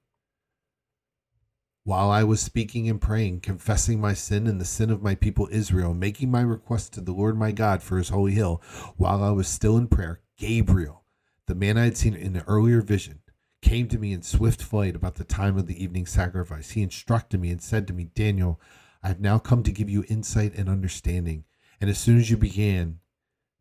While 1.84 2.12
I 2.12 2.24
was 2.24 2.42
speaking 2.42 2.90
and 2.90 3.00
praying, 3.00 3.42
confessing 3.42 4.02
my 4.02 4.14
sin 4.14 4.48
and 4.48 4.60
the 4.60 4.66
sin 4.66 4.90
of 4.90 5.02
my 5.02 5.16
people 5.16 5.48
Israel, 5.52 5.94
making 5.94 6.30
my 6.30 6.42
request 6.42 6.94
to 6.94 7.02
the 7.02 7.12
Lord 7.12 7.38
my 7.38 7.52
God 7.52 7.82
for 7.82 7.98
his 7.98 8.10
holy 8.10 8.34
hill, 8.34 8.62
while 8.98 9.24
I 9.24 9.32
was 9.32 9.48
still 9.48 9.78
in 9.78 9.88
prayer, 9.88 10.22
Gabriel, 10.38 11.04
the 11.48 11.56
man 11.56 11.78
I 11.78 11.86
had 11.86 11.98
seen 11.98 12.16
in 12.16 12.34
the 12.34 12.44
earlier 12.48 12.82
vision, 12.82 13.22
came 13.62 13.88
to 13.88 13.98
me 13.98 14.14
in 14.14 14.22
swift 14.22 14.62
flight 14.62 14.96
about 14.96 15.16
the 15.16 15.24
time 15.24 15.58
of 15.58 15.68
the 15.68 15.82
evening 15.84 16.06
sacrifice. 16.06 16.72
He 16.72 16.82
instructed 16.82 17.40
me 17.40 17.50
and 17.50 17.62
said 17.62 17.88
to 17.88 17.94
me, 17.94 18.06
Daniel, 18.06 18.60
I 19.02 19.08
have 19.08 19.20
now 19.20 19.40
come 19.40 19.64
to 19.64 19.72
give 19.72 19.90
you 19.90 20.06
insight 20.08 20.54
and 20.56 20.70
understanding. 20.70 21.46
And 21.82 21.90
as 21.90 21.98
soon 21.98 22.18
as 22.18 22.30
you 22.30 22.38
began 22.38 23.00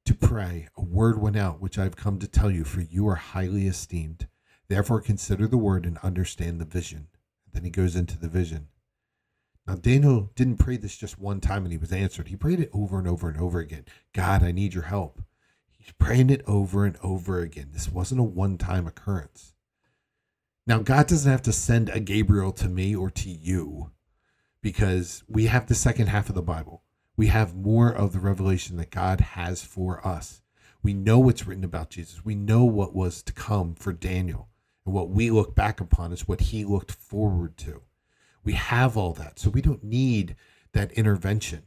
to 0.08 0.14
pray, 0.14 0.66
a 0.74 0.82
word 0.82 1.20
went 1.20 1.36
out 1.36 1.60
which 1.60 1.78
I 1.78 1.82
have 1.82 1.94
come 1.94 2.18
to 2.20 2.26
tell 2.26 2.50
you, 2.50 2.64
for 2.64 2.80
you 2.80 3.06
are 3.08 3.16
highly 3.16 3.66
esteemed. 3.66 4.26
Therefore, 4.66 5.02
consider 5.02 5.46
the 5.46 5.58
word 5.58 5.84
and 5.84 5.98
understand 5.98 6.58
the 6.58 6.64
vision. 6.64 7.08
Then 7.52 7.62
he 7.62 7.68
goes 7.68 7.94
into 7.94 8.18
the 8.18 8.26
vision. 8.26 8.68
Now, 9.66 9.74
Daniel 9.74 10.30
didn't 10.34 10.56
pray 10.56 10.78
this 10.78 10.96
just 10.96 11.18
one 11.18 11.42
time 11.42 11.64
and 11.64 11.72
he 11.72 11.76
was 11.76 11.92
answered. 11.92 12.28
He 12.28 12.36
prayed 12.36 12.58
it 12.58 12.70
over 12.72 12.98
and 12.98 13.06
over 13.06 13.28
and 13.28 13.38
over 13.38 13.58
again. 13.58 13.84
God, 14.14 14.42
I 14.42 14.50
need 14.50 14.72
your 14.72 14.84
help. 14.84 15.20
He's 15.76 15.92
praying 15.98 16.30
it 16.30 16.42
over 16.46 16.86
and 16.86 16.96
over 17.02 17.40
again. 17.40 17.68
This 17.72 17.90
wasn't 17.90 18.22
a 18.22 18.24
one 18.24 18.56
time 18.56 18.86
occurrence. 18.86 19.52
Now, 20.66 20.78
God 20.78 21.06
doesn't 21.06 21.30
have 21.30 21.42
to 21.42 21.52
send 21.52 21.90
a 21.90 22.00
Gabriel 22.00 22.52
to 22.52 22.68
me 22.70 22.96
or 22.96 23.10
to 23.10 23.28
you 23.28 23.90
because 24.62 25.22
we 25.28 25.48
have 25.48 25.66
the 25.66 25.74
second 25.74 26.06
half 26.06 26.30
of 26.30 26.34
the 26.34 26.40
Bible. 26.40 26.82
We 27.18 27.26
have 27.26 27.56
more 27.56 27.90
of 27.90 28.12
the 28.12 28.20
revelation 28.20 28.76
that 28.76 28.92
God 28.92 29.20
has 29.20 29.64
for 29.64 30.06
us. 30.06 30.40
We 30.84 30.94
know 30.94 31.18
what's 31.18 31.48
written 31.48 31.64
about 31.64 31.90
Jesus. 31.90 32.24
We 32.24 32.36
know 32.36 32.64
what 32.64 32.94
was 32.94 33.24
to 33.24 33.32
come 33.32 33.74
for 33.74 33.92
Daniel. 33.92 34.48
And 34.86 34.94
what 34.94 35.10
we 35.10 35.28
look 35.28 35.56
back 35.56 35.80
upon 35.80 36.12
is 36.12 36.28
what 36.28 36.40
he 36.40 36.64
looked 36.64 36.92
forward 36.92 37.56
to. 37.56 37.82
We 38.44 38.52
have 38.52 38.96
all 38.96 39.14
that. 39.14 39.40
So 39.40 39.50
we 39.50 39.60
don't 39.60 39.82
need 39.82 40.36
that 40.74 40.92
intervention. 40.92 41.64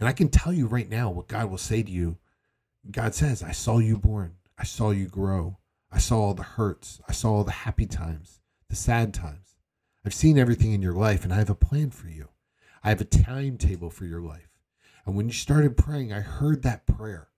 And 0.00 0.08
I 0.08 0.12
can 0.12 0.28
tell 0.30 0.52
you 0.52 0.66
right 0.66 0.90
now 0.90 1.10
what 1.10 1.28
God 1.28 1.48
will 1.48 1.56
say 1.56 1.84
to 1.84 1.90
you. 1.92 2.18
God 2.90 3.14
says, 3.14 3.40
I 3.40 3.52
saw 3.52 3.78
you 3.78 3.98
born. 3.98 4.34
I 4.58 4.64
saw 4.64 4.90
you 4.90 5.06
grow. 5.06 5.58
I 5.92 5.98
saw 5.98 6.20
all 6.20 6.34
the 6.34 6.42
hurts. 6.42 7.00
I 7.08 7.12
saw 7.12 7.34
all 7.34 7.44
the 7.44 7.52
happy 7.52 7.86
times, 7.86 8.40
the 8.68 8.74
sad 8.74 9.14
times. 9.14 9.54
I've 10.04 10.12
seen 10.12 10.38
everything 10.38 10.72
in 10.72 10.82
your 10.82 10.92
life, 10.92 11.22
and 11.22 11.32
I 11.32 11.36
have 11.36 11.50
a 11.50 11.54
plan 11.54 11.90
for 11.90 12.08
you. 12.08 12.30
I 12.84 12.90
have 12.90 13.00
a 13.00 13.04
timetable 13.04 13.88
for 13.88 14.04
your 14.04 14.20
life. 14.20 14.50
And 15.06 15.16
when 15.16 15.26
you 15.26 15.32
started 15.32 15.76
praying, 15.76 16.12
I 16.12 16.20
heard 16.20 16.62
that 16.62 16.86
prayer. 16.86 17.28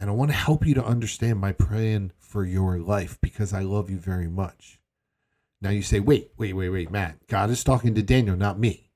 And 0.00 0.10
I 0.10 0.12
want 0.12 0.32
to 0.32 0.36
help 0.36 0.66
you 0.66 0.74
to 0.74 0.84
understand 0.84 1.38
my 1.38 1.52
praying 1.52 2.10
for 2.18 2.44
your 2.44 2.78
life 2.78 3.18
because 3.20 3.52
I 3.52 3.60
love 3.60 3.88
you 3.88 3.98
very 3.98 4.28
much. 4.28 4.80
Now 5.60 5.70
you 5.70 5.82
say, 5.82 6.00
wait, 6.00 6.32
wait, 6.36 6.54
wait, 6.54 6.70
wait, 6.70 6.90
Matt. 6.90 7.28
God 7.28 7.50
is 7.50 7.62
talking 7.62 7.94
to 7.94 8.02
Daniel, 8.02 8.36
not 8.36 8.58
me. 8.58 8.90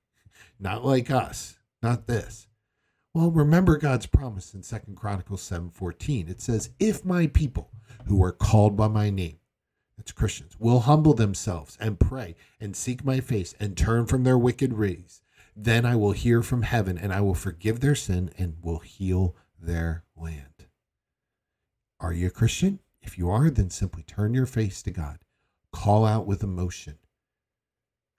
Not 0.58 0.84
like 0.84 1.10
us. 1.10 1.60
Not 1.80 2.08
this. 2.08 2.48
Well, 3.14 3.30
remember 3.30 3.78
God's 3.78 4.06
promise 4.06 4.52
in 4.52 4.62
Second 4.62 4.96
Chronicles 4.96 5.42
7:14. 5.42 6.28
It 6.28 6.40
says, 6.40 6.70
"If 6.78 7.04
my 7.04 7.28
people 7.28 7.70
who 8.06 8.22
are 8.22 8.32
called 8.32 8.76
by 8.76 8.88
my 8.88 9.08
name, 9.08 9.38
that's 9.96 10.12
Christians, 10.12 10.58
will 10.58 10.80
humble 10.80 11.14
themselves 11.14 11.78
and 11.80 12.00
pray 12.00 12.34
and 12.60 12.76
seek 12.76 13.04
my 13.04 13.20
face 13.20 13.54
and 13.60 13.76
turn 13.76 14.06
from 14.06 14.24
their 14.24 14.36
wicked 14.36 14.72
ways, 14.74 15.22
then 15.56 15.86
I 15.86 15.96
will 15.96 16.12
hear 16.12 16.42
from 16.42 16.62
heaven 16.62 16.98
and 16.98 17.12
I 17.12 17.22
will 17.22 17.34
forgive 17.34 17.80
their 17.80 17.94
sin 17.94 18.30
and 18.36 18.62
will 18.62 18.80
heal 18.80 19.34
their 19.58 20.04
land." 20.14 20.66
Are 21.98 22.12
you 22.12 22.26
a 22.26 22.30
Christian? 22.30 22.80
If 23.00 23.16
you 23.16 23.30
are, 23.30 23.48
then 23.50 23.70
simply 23.70 24.02
turn 24.02 24.34
your 24.34 24.46
face 24.46 24.82
to 24.82 24.90
God. 24.90 25.20
Call 25.72 26.04
out 26.04 26.26
with 26.26 26.42
emotion. 26.42 26.98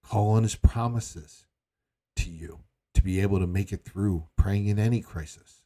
Call 0.01 0.31
on 0.31 0.43
his 0.43 0.55
promises 0.55 1.45
to 2.15 2.29
you 2.29 2.63
to 2.93 3.03
be 3.03 3.19
able 3.19 3.39
to 3.39 3.47
make 3.47 3.71
it 3.71 3.85
through 3.85 4.29
praying 4.35 4.67
in 4.67 4.79
any 4.79 5.01
crisis. 5.01 5.61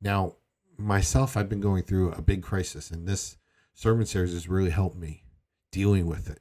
Now, 0.00 0.36
myself, 0.78 1.36
I've 1.36 1.48
been 1.48 1.60
going 1.60 1.82
through 1.82 2.12
a 2.12 2.22
big 2.22 2.42
crisis, 2.42 2.90
and 2.90 3.06
this 3.06 3.36
sermon 3.74 4.06
series 4.06 4.32
has 4.32 4.48
really 4.48 4.70
helped 4.70 4.96
me 4.96 5.24
dealing 5.70 6.06
with 6.06 6.30
it. 6.30 6.40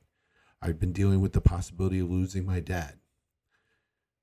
I've 0.61 0.79
been 0.79 0.93
dealing 0.93 1.19
with 1.19 1.33
the 1.33 1.41
possibility 1.41 1.99
of 1.99 2.09
losing 2.09 2.45
my 2.45 2.59
dad. 2.59 2.99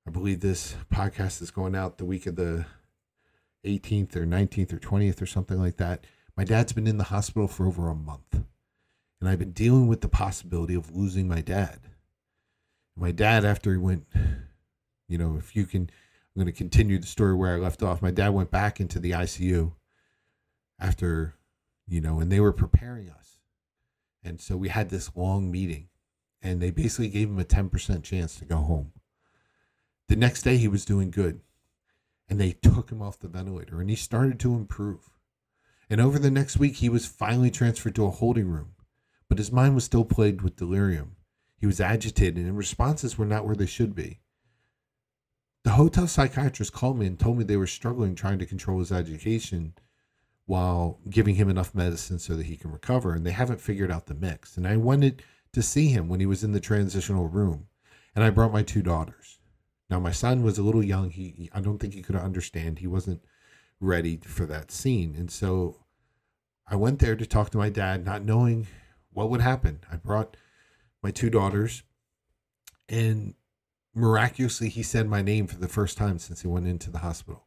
I 0.07 0.11
believe 0.11 0.41
this 0.41 0.77
podcast 0.93 1.43
is 1.43 1.51
going 1.51 1.75
out 1.75 1.99
the 1.99 2.05
week 2.05 2.27
of 2.27 2.37
the 2.37 2.67
18th 3.65 4.17
or 4.17 4.27
19th 4.27 4.73
or 4.73 4.79
20th 4.79 5.21
or 5.21 5.27
something 5.27 5.59
like 5.59 5.77
that. 5.77 6.07
My 6.37 6.45
dad's 6.45 6.73
been 6.73 6.87
in 6.87 6.99
the 6.99 7.05
hospital 7.05 7.47
for 7.47 7.67
over 7.67 7.89
a 7.89 7.95
month. 7.95 8.43
And 9.21 9.29
I've 9.29 9.39
been 9.39 9.53
dealing 9.53 9.87
with 9.87 10.01
the 10.01 10.09
possibility 10.09 10.75
of 10.75 10.97
losing 10.97 11.29
my 11.29 11.43
dad. 11.43 11.81
My 12.97 13.13
dad, 13.13 13.45
after 13.45 13.73
he 13.73 13.77
went, 13.77 14.07
you 15.09 15.19
know, 15.19 15.37
if 15.39 15.55
you 15.55 15.67
can, 15.67 15.83
I'm 15.83 16.43
going 16.43 16.47
to 16.47 16.53
continue 16.53 16.99
the 16.99 17.07
story 17.07 17.35
where 17.35 17.55
I 17.55 17.59
left 17.59 17.83
off. 17.83 18.01
My 18.01 18.11
dad 18.11 18.31
went 18.31 18.51
back 18.51 18.81
into 18.81 18.99
the 18.99 19.11
ICU 19.11 19.73
after, 20.79 21.35
you 21.87 22.01
know, 22.01 22.21
and 22.21 22.33
they 22.33 22.41
were 22.41 22.53
preparing 22.53 23.11
us. 23.11 23.39
And 24.25 24.41
so 24.41 24.57
we 24.57 24.69
had 24.69 24.89
this 24.89 25.11
long 25.15 25.51
meeting, 25.51 25.89
and 26.41 26.61
they 26.61 26.71
basically 26.71 27.09
gave 27.09 27.29
him 27.29 27.39
a 27.39 27.45
10% 27.45 28.03
chance 28.03 28.37
to 28.37 28.45
go 28.47 28.57
home. 28.57 28.93
The 30.11 30.17
next 30.17 30.43
day, 30.43 30.57
he 30.57 30.67
was 30.67 30.85
doing 30.85 31.13
good 31.13 31.41
and 32.29 32.41
they 32.41 32.51
took 32.51 32.91
him 32.91 33.01
off 33.01 33.21
the 33.21 33.29
ventilator 33.29 33.81
and 33.81 33.89
he 33.89 33.95
started 33.95 34.41
to 34.41 34.57
improve. 34.57 35.09
And 35.89 36.01
over 36.01 36.19
the 36.19 36.33
next 36.33 36.57
week, 36.57 36.79
he 36.79 36.89
was 36.89 37.07
finally 37.07 37.53
transferred 37.53 37.95
to 37.95 38.07
a 38.07 38.11
holding 38.11 38.49
room, 38.49 38.75
but 39.29 39.39
his 39.39 39.53
mind 39.53 39.77
was 39.77 39.85
still 39.85 40.05
plagued 40.05 40.43
with 40.43 40.57
delirium. 40.57 41.15
He 41.59 41.67
was 41.67 41.81
agitated 41.81 42.45
and 42.45 42.59
responses 42.59 43.17
were 43.17 43.25
not 43.25 43.47
where 43.47 43.55
they 43.55 43.67
should 43.67 43.95
be. 43.95 44.19
The 45.63 45.71
hotel 45.71 46.09
psychiatrist 46.09 46.73
called 46.73 46.99
me 46.99 47.07
and 47.07 47.17
told 47.17 47.39
me 47.39 47.45
they 47.45 47.57
were 47.57 47.69
struggling 47.69 48.17
trying 48.17 48.41
to 48.41 48.47
control 48.47 48.81
his 48.81 48.91
agitation 48.91 49.75
while 50.45 50.99
giving 51.09 51.37
him 51.37 51.49
enough 51.49 51.73
medicine 51.73 52.19
so 52.19 52.35
that 52.35 52.47
he 52.47 52.57
can 52.57 52.73
recover, 52.73 53.15
and 53.15 53.25
they 53.25 53.31
haven't 53.31 53.61
figured 53.61 53.93
out 53.93 54.07
the 54.07 54.15
mix. 54.15 54.57
And 54.57 54.67
I 54.67 54.77
wanted 54.77 55.23
to 55.53 55.63
see 55.63 55.87
him 55.87 56.09
when 56.09 56.19
he 56.19 56.27
was 56.27 56.43
in 56.43 56.51
the 56.51 56.59
transitional 56.59 57.29
room, 57.29 57.69
and 58.17 58.25
I 58.25 58.31
brought 58.31 58.53
my 58.53 58.65
two 58.65 58.83
daughters. 58.83 59.37
Now 59.91 59.99
my 59.99 60.13
son 60.13 60.43
was 60.43 60.57
a 60.57 60.63
little 60.63 60.85
young. 60.85 61.11
He, 61.11 61.51
I 61.53 61.61
don't 61.61 61.79
think 61.79 61.95
he 61.95 62.03
could 62.03 62.17
understand. 62.17 62.79
He 62.79 62.87
wasn't 62.87 63.23
ready 63.81 64.19
for 64.19 64.47
that 64.47 64.71
scene. 64.71 65.17
And 65.19 65.31
so 65.31 65.85
I 66.67 66.77
went 66.77 67.01
there 67.01 67.17
to 67.17 67.27
talk 67.27 67.51
to 67.51 67.59
my 67.59 67.71
dad, 67.71 68.05
not 68.05 68.25
knowing 68.25 68.69
what 69.13 69.29
would 69.31 69.41
happen. 69.41 69.81
I 69.91 69.97
brought 69.97 70.37
my 71.03 71.11
two 71.11 71.29
daughters 71.29 71.83
and 72.89 73.35
miraculously 73.95 74.69
he 74.69 74.83
said 74.83 75.09
my 75.09 75.23
name 75.23 75.49
for 75.49 75.59
the 75.59 75.69
first 75.69 75.99
time 75.99 76.19
since 76.19 76.43
he 76.43 76.49
went 76.49 76.69
into 76.69 76.91
the 76.91 76.99
hospital. 76.99 77.47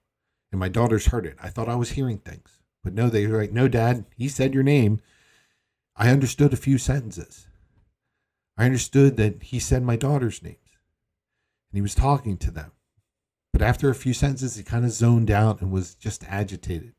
And 0.52 0.60
my 0.60 0.70
daughters 0.70 1.08
heard 1.08 1.26
it. 1.26 1.38
I 1.42 1.50
thought 1.50 1.70
I 1.70 1.76
was 1.76 1.92
hearing 1.92 2.18
things. 2.18 2.60
But 2.84 2.94
no, 2.94 3.10
they 3.10 3.26
were 3.26 3.38
like, 3.38 3.54
no, 3.54 3.70
dad, 3.70 4.06
he 4.18 4.28
said 4.28 4.54
your 4.54 4.64
name. 4.64 5.00
I 5.96 6.10
understood 6.10 6.52
a 6.52 6.58
few 6.58 6.78
sentences. 6.78 7.48
I 8.58 8.66
understood 8.66 9.16
that 9.18 9.44
he 9.44 9.60
said 9.60 9.84
my 9.84 9.96
daughter's 9.96 10.44
name 10.44 10.58
and 11.74 11.78
he 11.80 11.82
was 11.82 11.96
talking 11.96 12.38
to 12.38 12.52
them. 12.52 12.72
But 13.52 13.64
after 13.64 13.90
a 13.90 13.96
few 13.96 14.14
sentences, 14.14 14.56
he 14.56 14.64
kind 14.64 14.86
of 14.86 14.92
zoned 14.92 15.32
out 15.32 15.60
and 15.60 15.72
was 15.72 15.96
just 15.96 16.24
agitated. 16.30 16.94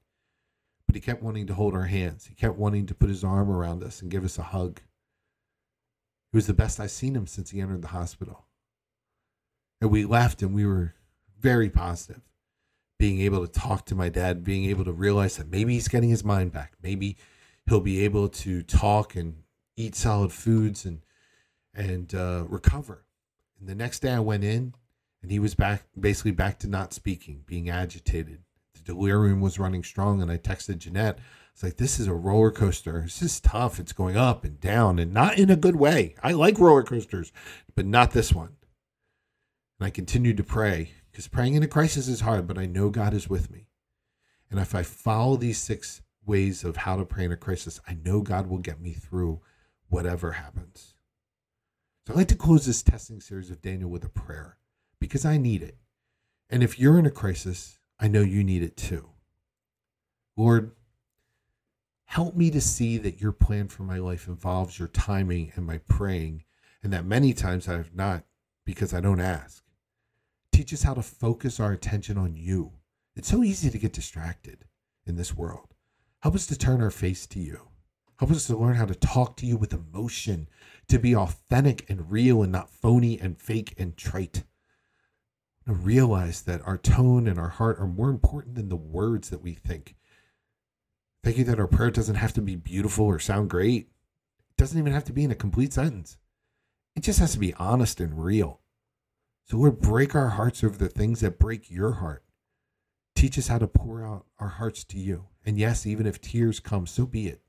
But 0.86 0.96
he 0.96 1.00
kept 1.00 1.22
wanting 1.22 1.46
to 1.46 1.54
hold 1.54 1.74
our 1.74 1.84
hands. 1.84 2.26
He 2.26 2.34
kept 2.34 2.58
wanting 2.58 2.86
to 2.86 2.94
put 2.94 3.08
his 3.08 3.22
arm 3.22 3.50
around 3.50 3.84
us 3.84 4.02
and 4.02 4.10
give 4.10 4.24
us 4.24 4.36
a 4.36 4.42
hug. 4.42 4.80
It 6.32 6.36
was 6.36 6.48
the 6.48 6.54
best 6.54 6.80
I've 6.80 6.90
seen 6.90 7.14
him 7.14 7.28
since 7.28 7.50
he 7.50 7.60
entered 7.60 7.82
the 7.82 7.88
hospital. 7.88 8.46
And 9.80 9.92
we 9.92 10.04
left 10.04 10.42
and 10.42 10.52
we 10.52 10.66
were 10.66 10.94
very 11.38 11.70
positive. 11.70 12.22
Being 12.98 13.20
able 13.20 13.46
to 13.46 13.52
talk 13.52 13.86
to 13.86 13.94
my 13.94 14.08
dad, 14.08 14.42
being 14.42 14.64
able 14.64 14.84
to 14.84 14.92
realize 14.92 15.36
that 15.36 15.50
maybe 15.50 15.74
he's 15.74 15.88
getting 15.88 16.10
his 16.10 16.24
mind 16.24 16.50
back. 16.50 16.72
Maybe 16.82 17.16
he'll 17.66 17.80
be 17.80 18.04
able 18.04 18.28
to 18.28 18.62
talk 18.62 19.14
and 19.14 19.44
eat 19.76 19.94
solid 19.94 20.32
foods 20.32 20.84
and 20.84 21.02
and 21.72 22.12
uh, 22.14 22.44
recover. 22.48 23.03
And 23.64 23.70
the 23.70 23.82
next 23.82 24.00
day 24.00 24.12
I 24.12 24.20
went 24.20 24.44
in 24.44 24.74
and 25.22 25.30
he 25.30 25.38
was 25.38 25.54
back, 25.54 25.84
basically 25.98 26.32
back 26.32 26.58
to 26.58 26.68
not 26.68 26.92
speaking, 26.92 27.44
being 27.46 27.70
agitated. 27.70 28.42
The 28.74 28.92
delirium 28.92 29.40
was 29.40 29.58
running 29.58 29.82
strong. 29.82 30.20
And 30.20 30.30
I 30.30 30.36
texted 30.36 30.76
Jeanette. 30.76 31.18
It's 31.54 31.62
like, 31.62 31.78
this 31.78 31.98
is 31.98 32.06
a 32.06 32.12
roller 32.12 32.50
coaster. 32.50 33.00
This 33.00 33.22
is 33.22 33.40
tough. 33.40 33.80
It's 33.80 33.94
going 33.94 34.18
up 34.18 34.44
and 34.44 34.60
down 34.60 34.98
and 34.98 35.14
not 35.14 35.38
in 35.38 35.48
a 35.48 35.56
good 35.56 35.76
way. 35.76 36.14
I 36.22 36.32
like 36.32 36.58
roller 36.58 36.82
coasters, 36.82 37.32
but 37.74 37.86
not 37.86 38.10
this 38.10 38.34
one. 38.34 38.56
And 39.80 39.86
I 39.86 39.88
continued 39.88 40.36
to 40.36 40.44
pray 40.44 40.90
because 41.10 41.26
praying 41.26 41.54
in 41.54 41.62
a 41.62 41.66
crisis 41.66 42.06
is 42.06 42.20
hard, 42.20 42.46
but 42.46 42.58
I 42.58 42.66
know 42.66 42.90
God 42.90 43.14
is 43.14 43.30
with 43.30 43.50
me. 43.50 43.68
And 44.50 44.60
if 44.60 44.74
I 44.74 44.82
follow 44.82 45.36
these 45.36 45.56
six 45.56 46.02
ways 46.26 46.64
of 46.64 46.76
how 46.76 46.96
to 46.96 47.06
pray 47.06 47.24
in 47.24 47.32
a 47.32 47.36
crisis, 47.36 47.80
I 47.88 47.96
know 48.04 48.20
God 48.20 48.46
will 48.46 48.58
get 48.58 48.78
me 48.78 48.92
through 48.92 49.40
whatever 49.88 50.32
happens. 50.32 50.93
So 52.06 52.12
I'd 52.12 52.18
like 52.18 52.28
to 52.28 52.34
close 52.34 52.66
this 52.66 52.82
testing 52.82 53.20
series 53.20 53.50
of 53.50 53.62
Daniel 53.62 53.88
with 53.88 54.04
a 54.04 54.10
prayer 54.10 54.58
because 55.00 55.24
I 55.24 55.38
need 55.38 55.62
it. 55.62 55.78
And 56.50 56.62
if 56.62 56.78
you're 56.78 56.98
in 56.98 57.06
a 57.06 57.10
crisis, 57.10 57.78
I 57.98 58.08
know 58.08 58.20
you 58.20 58.44
need 58.44 58.62
it 58.62 58.76
too. 58.76 59.08
Lord, 60.36 60.72
help 62.04 62.36
me 62.36 62.50
to 62.50 62.60
see 62.60 62.98
that 62.98 63.22
your 63.22 63.32
plan 63.32 63.68
for 63.68 63.84
my 63.84 63.96
life 63.96 64.28
involves 64.28 64.78
your 64.78 64.88
timing 64.88 65.52
and 65.56 65.64
my 65.64 65.78
praying, 65.78 66.44
and 66.82 66.92
that 66.92 67.06
many 67.06 67.32
times 67.32 67.68
I 67.68 67.78
have 67.78 67.94
not 67.94 68.24
because 68.66 68.92
I 68.92 69.00
don't 69.00 69.20
ask. 69.20 69.64
Teach 70.52 70.74
us 70.74 70.82
how 70.82 70.92
to 70.92 71.02
focus 71.02 71.58
our 71.58 71.72
attention 71.72 72.18
on 72.18 72.36
you. 72.36 72.72
It's 73.16 73.28
so 73.28 73.42
easy 73.42 73.70
to 73.70 73.78
get 73.78 73.94
distracted 73.94 74.66
in 75.06 75.16
this 75.16 75.34
world. 75.34 75.72
Help 76.20 76.34
us 76.34 76.46
to 76.48 76.58
turn 76.58 76.82
our 76.82 76.90
face 76.90 77.26
to 77.28 77.38
you. 77.38 77.68
Help 78.18 78.30
us 78.30 78.46
to 78.46 78.56
learn 78.56 78.74
how 78.74 78.86
to 78.86 78.94
talk 78.94 79.36
to 79.36 79.46
you 79.46 79.56
with 79.56 79.72
emotion, 79.72 80.48
to 80.88 80.98
be 80.98 81.14
authentic 81.14 81.88
and 81.88 82.10
real 82.10 82.42
and 82.42 82.52
not 82.52 82.70
phony 82.70 83.18
and 83.18 83.40
fake 83.40 83.74
and 83.78 83.96
trite. 83.96 84.44
To 85.66 85.72
realize 85.72 86.42
that 86.42 86.66
our 86.66 86.76
tone 86.76 87.26
and 87.26 87.38
our 87.38 87.48
heart 87.48 87.78
are 87.78 87.86
more 87.86 88.10
important 88.10 88.54
than 88.54 88.68
the 88.68 88.76
words 88.76 89.30
that 89.30 89.42
we 89.42 89.54
think. 89.54 89.96
Thank 91.22 91.38
you 91.38 91.44
that 91.44 91.58
our 91.58 91.66
prayer 91.66 91.90
doesn't 91.90 92.16
have 92.16 92.34
to 92.34 92.42
be 92.42 92.54
beautiful 92.54 93.06
or 93.06 93.18
sound 93.18 93.48
great. 93.48 93.88
It 94.50 94.56
doesn't 94.58 94.78
even 94.78 94.92
have 94.92 95.04
to 95.04 95.12
be 95.14 95.24
in 95.24 95.30
a 95.30 95.36
complete 95.36 95.72
sentence. 95.72 96.18
It 96.94 97.02
just 97.02 97.18
has 97.18 97.32
to 97.32 97.38
be 97.38 97.54
honest 97.54 97.98
and 97.98 98.22
real. 98.22 98.60
So, 99.46 99.56
Lord, 99.56 99.80
break 99.80 100.14
our 100.14 100.30
hearts 100.30 100.62
over 100.62 100.76
the 100.76 100.88
things 100.88 101.20
that 101.20 101.38
break 101.38 101.70
your 101.70 101.92
heart. 101.92 102.24
Teach 103.14 103.38
us 103.38 103.48
how 103.48 103.58
to 103.58 103.66
pour 103.66 104.04
out 104.04 104.26
our 104.38 104.48
hearts 104.48 104.84
to 104.84 104.98
you. 104.98 105.26
And 105.46 105.58
yes, 105.58 105.86
even 105.86 106.06
if 106.06 106.20
tears 106.20 106.60
come, 106.60 106.86
so 106.86 107.06
be 107.06 107.28
it. 107.28 107.40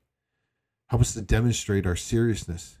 Help 0.88 1.02
us 1.02 1.14
to 1.14 1.20
demonstrate 1.20 1.86
our 1.86 1.96
seriousness 1.96 2.78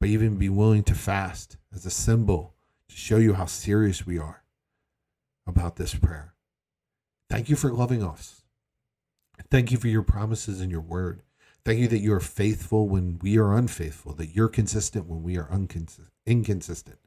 by 0.00 0.06
even 0.08 0.36
be 0.36 0.48
willing 0.48 0.82
to 0.84 0.94
fast 0.94 1.56
as 1.74 1.86
a 1.86 1.90
symbol 1.90 2.54
to 2.88 2.96
show 2.96 3.16
you 3.16 3.34
how 3.34 3.46
serious 3.46 4.06
we 4.06 4.18
are 4.18 4.44
about 5.46 5.76
this 5.76 5.94
prayer. 5.94 6.34
Thank 7.30 7.48
you 7.48 7.56
for 7.56 7.72
loving 7.72 8.02
us. 8.02 8.42
Thank 9.50 9.72
you 9.72 9.78
for 9.78 9.88
your 9.88 10.02
promises 10.02 10.60
and 10.60 10.70
your 10.70 10.80
word. 10.80 11.22
Thank 11.64 11.80
you 11.80 11.88
that 11.88 12.00
you 12.00 12.12
are 12.12 12.20
faithful 12.20 12.88
when 12.88 13.18
we 13.22 13.38
are 13.38 13.54
unfaithful, 13.54 14.12
that 14.14 14.34
you're 14.34 14.48
consistent 14.48 15.06
when 15.06 15.22
we 15.22 15.38
are 15.38 15.48
inconsistent. 16.26 16.98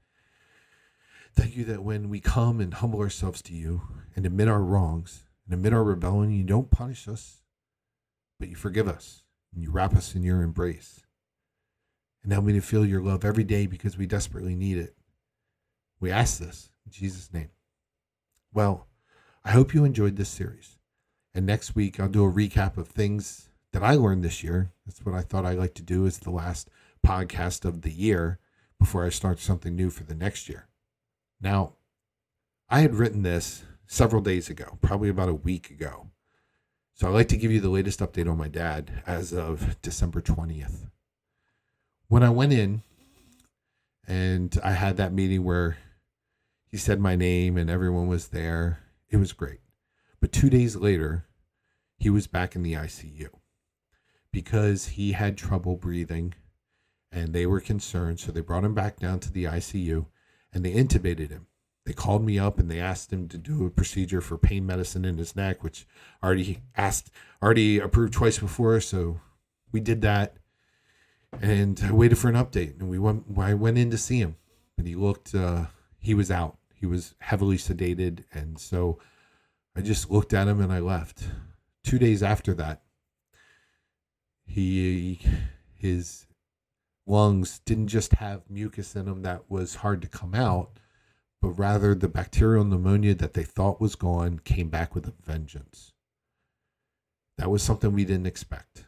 Thank 1.36 1.56
you 1.56 1.64
that 1.66 1.84
when 1.84 2.10
we 2.10 2.20
come 2.20 2.60
and 2.60 2.74
humble 2.74 3.00
ourselves 3.00 3.44
to 3.44 3.54
you 3.54 3.84
and 4.16 4.26
admit 4.26 4.48
our 4.48 4.64
wrongs 4.64 5.24
and 5.46 5.54
admit 5.54 5.74
our 5.74 5.84
rebellion, 5.84 6.32
you 6.32 6.44
don't 6.44 6.72
punish 6.72 7.08
us, 7.08 7.44
but 8.40 8.50
you 8.50 8.56
forgive 8.56 8.88
us 8.88 9.22
and 9.54 9.62
you 9.62 9.70
wrap 9.70 9.96
us 9.96 10.16
in 10.16 10.24
your 10.24 10.42
embrace. 10.42 11.02
And 12.28 12.34
help 12.34 12.44
me 12.44 12.52
to 12.52 12.60
feel 12.60 12.86
your 12.86 13.02
love 13.02 13.24
every 13.24 13.46
day 13.46 13.68
because 13.68 13.98
we 13.98 14.06
desperately 14.06 14.54
need 14.54 14.78
it. 14.78 14.98
We 16.02 16.12
ask 16.12 16.40
this 16.40 16.70
in 16.86 16.92
Jesus' 16.92 17.32
name. 17.32 17.52
Well, 18.54 18.90
I 19.46 19.52
hope 19.52 19.74
you 19.74 19.86
enjoyed 19.86 20.18
this 20.18 20.28
series. 20.28 20.78
And 21.34 21.46
next 21.46 21.74
week, 21.74 22.02
I'll 22.02 22.10
do 22.10 22.26
a 22.26 22.30
recap 22.30 22.76
of 22.76 22.90
things 22.90 23.48
that 23.72 23.82
I 23.82 23.94
learned 23.94 24.26
this 24.26 24.44
year. 24.44 24.74
That's 24.86 25.06
what 25.06 25.16
I 25.16 25.22
thought 25.22 25.46
I'd 25.46 25.58
like 25.58 25.74
to 25.76 25.82
do 25.82 26.06
as 26.06 26.18
the 26.18 26.32
last 26.32 26.70
podcast 27.02 27.64
of 27.64 27.84
the 27.84 27.94
year 27.94 28.40
before 28.78 29.06
I 29.06 29.10
start 29.10 29.40
something 29.40 29.74
new 29.74 29.90
for 29.90 30.04
the 30.04 30.14
next 30.14 30.50
year. 30.50 30.68
Now, 31.40 31.76
I 32.68 32.82
had 32.82 32.96
written 32.96 33.24
this 33.24 33.64
several 33.86 34.22
days 34.22 34.50
ago, 34.50 34.78
probably 34.82 35.08
about 35.08 35.30
a 35.30 35.34
week 35.34 35.70
ago. 35.70 36.08
So 36.94 37.08
I'd 37.08 37.14
like 37.14 37.30
to 37.30 37.38
give 37.38 37.54
you 37.54 37.62
the 37.62 37.70
latest 37.70 38.02
update 38.02 38.30
on 38.30 38.38
my 38.38 38.50
dad 38.50 39.02
as 39.08 39.32
of 39.32 39.82
December 39.82 40.20
20th. 40.20 40.90
When 42.10 42.24
I 42.24 42.30
went 42.30 42.54
in 42.54 42.84
and 44.08 44.58
I 44.64 44.72
had 44.72 44.98
that 44.98 45.14
meeting 45.14 45.44
where 45.44 45.78
he 46.66 46.78
said 46.78 47.00
my 47.00 47.16
name 47.16 47.58
and 47.58 47.70
everyone 47.70 48.08
was 48.08 48.30
there, 48.30 48.80
it 49.10 49.18
was 49.18 49.34
great. 49.34 49.60
But 50.22 50.32
two 50.32 50.50
days 50.50 50.76
later, 50.76 51.26
he 51.98 52.10
was 52.10 52.28
back 52.28 52.56
in 52.56 52.64
the 52.64 52.74
ICU 52.74 53.30
because 54.32 54.90
he 54.90 55.12
had 55.12 55.38
trouble 55.38 55.76
breathing 55.76 56.34
and 57.12 57.34
they 57.34 57.46
were 57.46 57.60
concerned. 57.60 58.20
So 58.20 58.32
they 58.32 58.42
brought 58.42 58.64
him 58.64 58.74
back 58.74 59.00
down 59.00 59.20
to 59.22 59.32
the 59.32 59.44
ICU 59.46 60.06
and 60.54 60.64
they 60.64 60.74
intubated 60.74 61.30
him. 61.30 61.48
They 61.86 61.94
called 61.94 62.24
me 62.24 62.38
up 62.38 62.60
and 62.60 62.70
they 62.70 62.80
asked 62.80 63.12
him 63.12 63.28
to 63.30 63.38
do 63.38 63.66
a 63.66 63.70
procedure 63.70 64.22
for 64.22 64.38
pain 64.38 64.66
medicine 64.66 65.06
in 65.06 65.18
his 65.18 65.36
neck, 65.36 65.64
which 65.64 65.88
already 66.24 66.60
asked, 66.76 67.12
already 67.42 67.80
approved 67.80 68.14
twice 68.14 68.40
before. 68.40 68.80
So 68.82 69.20
we 69.72 69.80
did 69.80 70.02
that, 70.02 70.38
and 71.42 71.80
I 71.84 71.92
waited 71.92 72.18
for 72.18 72.30
an 72.30 72.36
update. 72.36 72.80
And 72.80 72.90
we 72.90 73.00
went. 73.00 73.26
I 73.38 73.54
went 73.54 73.78
in 73.78 73.92
to 73.92 73.98
see 73.98 74.20
him, 74.20 74.36
and 74.78 74.88
he 74.88 74.96
looked. 74.96 75.34
Uh, 75.34 75.68
he 76.00 76.14
was 76.14 76.32
out. 76.32 76.58
He 76.74 76.86
was 76.86 77.16
heavily 77.20 77.58
sedated, 77.58 78.24
and 78.32 78.60
so 78.60 79.00
I 79.76 79.82
just 79.82 80.10
looked 80.10 80.34
at 80.34 80.48
him 80.48 80.60
and 80.60 80.74
I 80.74 80.80
left. 80.80 81.24
Two 81.84 82.00
days 82.00 82.24
after 82.24 82.54
that, 82.56 82.82
he 84.44 85.20
his 85.76 86.26
lungs 87.06 87.60
didn't 87.60 87.88
just 87.88 88.14
have 88.16 88.50
mucus 88.50 88.96
in 88.96 89.06
them 89.06 89.22
that 89.22 89.50
was 89.50 89.76
hard 89.76 90.02
to 90.02 90.08
come 90.08 90.34
out, 90.34 90.80
but 91.42 91.50
rather 91.52 91.94
the 91.94 92.08
bacterial 92.08 92.64
pneumonia 92.64 93.14
that 93.16 93.34
they 93.34 93.44
thought 93.44 93.80
was 93.80 93.96
gone 93.96 94.40
came 94.40 94.70
back 94.70 94.96
with 94.96 95.08
a 95.08 95.14
vengeance. 95.24 95.94
That 97.38 97.52
was 97.52 97.62
something 97.62 97.94
we 97.94 98.04
didn't 98.04 98.26
expect. 98.26 98.86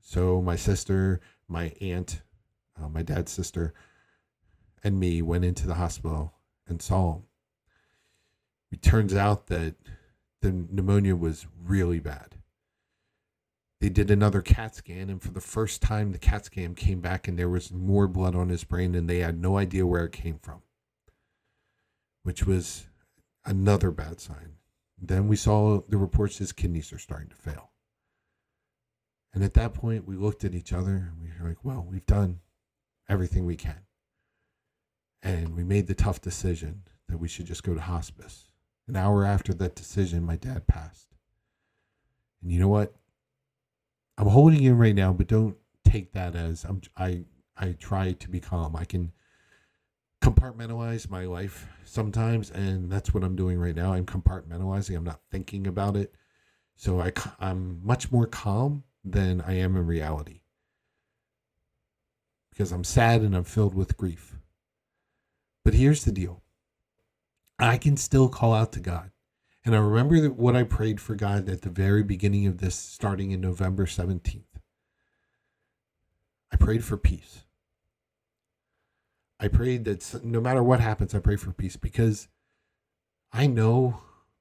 So 0.00 0.42
my 0.42 0.56
sister, 0.56 1.20
my 1.52 1.72
aunt, 1.80 2.22
uh, 2.80 2.88
my 2.88 3.02
dad's 3.02 3.30
sister, 3.30 3.74
and 4.82 4.98
me 4.98 5.22
went 5.22 5.44
into 5.44 5.66
the 5.66 5.74
hospital 5.74 6.32
and 6.66 6.82
saw 6.82 7.14
him. 7.14 7.22
It 8.72 8.82
turns 8.82 9.14
out 9.14 9.46
that 9.48 9.76
the 10.40 10.50
pneumonia 10.50 11.14
was 11.14 11.46
really 11.62 12.00
bad 12.00 12.36
they 13.82 13.88
did 13.88 14.12
another 14.12 14.42
CAT 14.42 14.76
scan, 14.76 15.10
and 15.10 15.20
for 15.20 15.32
the 15.32 15.40
first 15.40 15.82
time, 15.82 16.12
the 16.12 16.18
CAT 16.18 16.44
scan 16.44 16.76
came 16.76 17.00
back 17.00 17.26
and 17.26 17.36
there 17.36 17.48
was 17.48 17.72
more 17.72 18.06
blood 18.06 18.36
on 18.36 18.48
his 18.48 18.62
brain, 18.62 18.94
and 18.94 19.10
they 19.10 19.18
had 19.18 19.42
no 19.42 19.58
idea 19.58 19.84
where 19.84 20.04
it 20.04 20.12
came 20.12 20.38
from, 20.38 20.62
which 22.22 22.46
was 22.46 22.86
another 23.44 23.90
bad 23.90 24.20
sign. 24.20 24.52
Then 24.96 25.26
we 25.26 25.34
saw 25.34 25.80
the 25.88 25.98
reports 25.98 26.38
his 26.38 26.52
kidneys 26.52 26.92
are 26.92 26.98
starting 26.98 27.30
to 27.30 27.34
fail. 27.34 27.71
And 29.34 29.42
at 29.42 29.54
that 29.54 29.74
point, 29.74 30.06
we 30.06 30.16
looked 30.16 30.44
at 30.44 30.54
each 30.54 30.72
other 30.72 31.10
and 31.10 31.20
we 31.20 31.30
were 31.40 31.48
like, 31.48 31.64
well, 31.64 31.86
we've 31.88 32.06
done 32.06 32.40
everything 33.08 33.46
we 33.46 33.56
can. 33.56 33.80
And 35.22 35.56
we 35.56 35.64
made 35.64 35.86
the 35.86 35.94
tough 35.94 36.20
decision 36.20 36.82
that 37.08 37.18
we 37.18 37.28
should 37.28 37.46
just 37.46 37.62
go 37.62 37.74
to 37.74 37.80
hospice. 37.80 38.48
An 38.88 38.96
hour 38.96 39.24
after 39.24 39.54
that 39.54 39.74
decision, 39.74 40.24
my 40.24 40.36
dad 40.36 40.66
passed. 40.66 41.14
And 42.42 42.50
you 42.50 42.58
know 42.58 42.68
what? 42.68 42.94
I'm 44.18 44.26
holding 44.26 44.62
in 44.62 44.76
right 44.76 44.94
now, 44.94 45.12
but 45.12 45.28
don't 45.28 45.56
take 45.84 46.12
that 46.12 46.34
as 46.34 46.64
I'm. 46.64 46.82
I 46.96 47.24
I 47.56 47.72
try 47.72 48.12
to 48.12 48.28
be 48.28 48.40
calm. 48.40 48.76
I 48.76 48.84
can 48.84 49.12
compartmentalize 50.20 51.08
my 51.08 51.24
life 51.24 51.66
sometimes, 51.84 52.50
and 52.50 52.90
that's 52.90 53.14
what 53.14 53.24
I'm 53.24 53.36
doing 53.36 53.58
right 53.58 53.74
now. 53.74 53.92
I'm 53.92 54.04
compartmentalizing. 54.04 54.96
I'm 54.96 55.04
not 55.04 55.20
thinking 55.30 55.66
about 55.66 55.96
it, 55.96 56.14
so 56.76 57.00
I 57.00 57.12
I'm 57.40 57.80
much 57.84 58.12
more 58.12 58.26
calm 58.26 58.84
than 59.04 59.40
I 59.40 59.54
am 59.54 59.76
in 59.76 59.86
reality 59.86 60.42
because 62.50 62.70
I'm 62.70 62.84
sad 62.84 63.22
and 63.22 63.34
I'm 63.34 63.44
filled 63.44 63.74
with 63.74 63.96
grief. 63.96 64.36
But 65.64 65.74
here's 65.74 66.04
the 66.04 66.12
deal. 66.12 66.42
I 67.58 67.78
can 67.78 67.96
still 67.96 68.28
call 68.28 68.52
out 68.52 68.72
to 68.72 68.80
God. 68.80 69.10
And 69.64 69.74
I 69.74 69.78
remember 69.78 70.28
what 70.28 70.56
I 70.56 70.64
prayed 70.64 71.00
for 71.00 71.14
God 71.14 71.48
at 71.48 71.62
the 71.62 71.70
very 71.70 72.02
beginning 72.02 72.46
of 72.46 72.58
this, 72.58 72.74
starting 72.74 73.30
in 73.30 73.40
November 73.40 73.86
17th. 73.86 74.42
I 76.52 76.56
prayed 76.56 76.84
for 76.84 76.96
peace. 76.96 77.44
I 79.40 79.48
prayed 79.48 79.84
that 79.86 80.22
no 80.22 80.40
matter 80.40 80.62
what 80.62 80.80
happens, 80.80 81.14
I 81.14 81.20
pray 81.20 81.36
for 81.36 81.52
peace 81.52 81.76
because 81.76 82.28
I 83.32 83.46
know, 83.46 84.00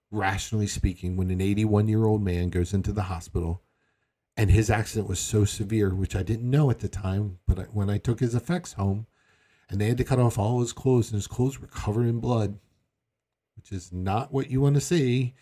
rationally 0.10 0.68
speaking, 0.68 1.16
when 1.16 1.32
an 1.32 1.40
81 1.40 1.88
year 1.88 2.06
old 2.06 2.22
man 2.22 2.50
goes 2.50 2.74
into 2.74 2.92
the 2.92 3.04
hospital 3.04 3.62
and 4.38 4.50
his 4.50 4.70
accident 4.70 5.08
was 5.08 5.20
so 5.20 5.46
severe, 5.46 5.94
which 5.94 6.16
I 6.16 6.24
didn't 6.24 6.50
know 6.50 6.70
at 6.70 6.80
the 6.80 6.90
time, 6.90 7.40
but 7.48 7.74
when 7.74 7.90
I 7.90 7.98
took 7.98 8.20
his 8.20 8.36
effects 8.36 8.74
home 8.74 9.08
and 9.70 9.80
they 9.80 9.88
had 9.88 9.98
to 9.98 10.04
cut 10.04 10.20
off 10.20 10.38
all 10.38 10.60
his 10.62 10.74
clothes 10.74 11.10
and 11.10 11.16
his 11.16 11.28
clothes 11.28 11.60
were 11.60 11.68
covered 11.68 12.08
in 12.08 12.20
blood 12.20 12.60
which 13.62 13.72
is 13.72 13.92
not 13.92 14.34
what 14.34 14.50
you 14.50 14.60
want 14.60 14.76
to 14.76 14.82
see. 14.82 15.34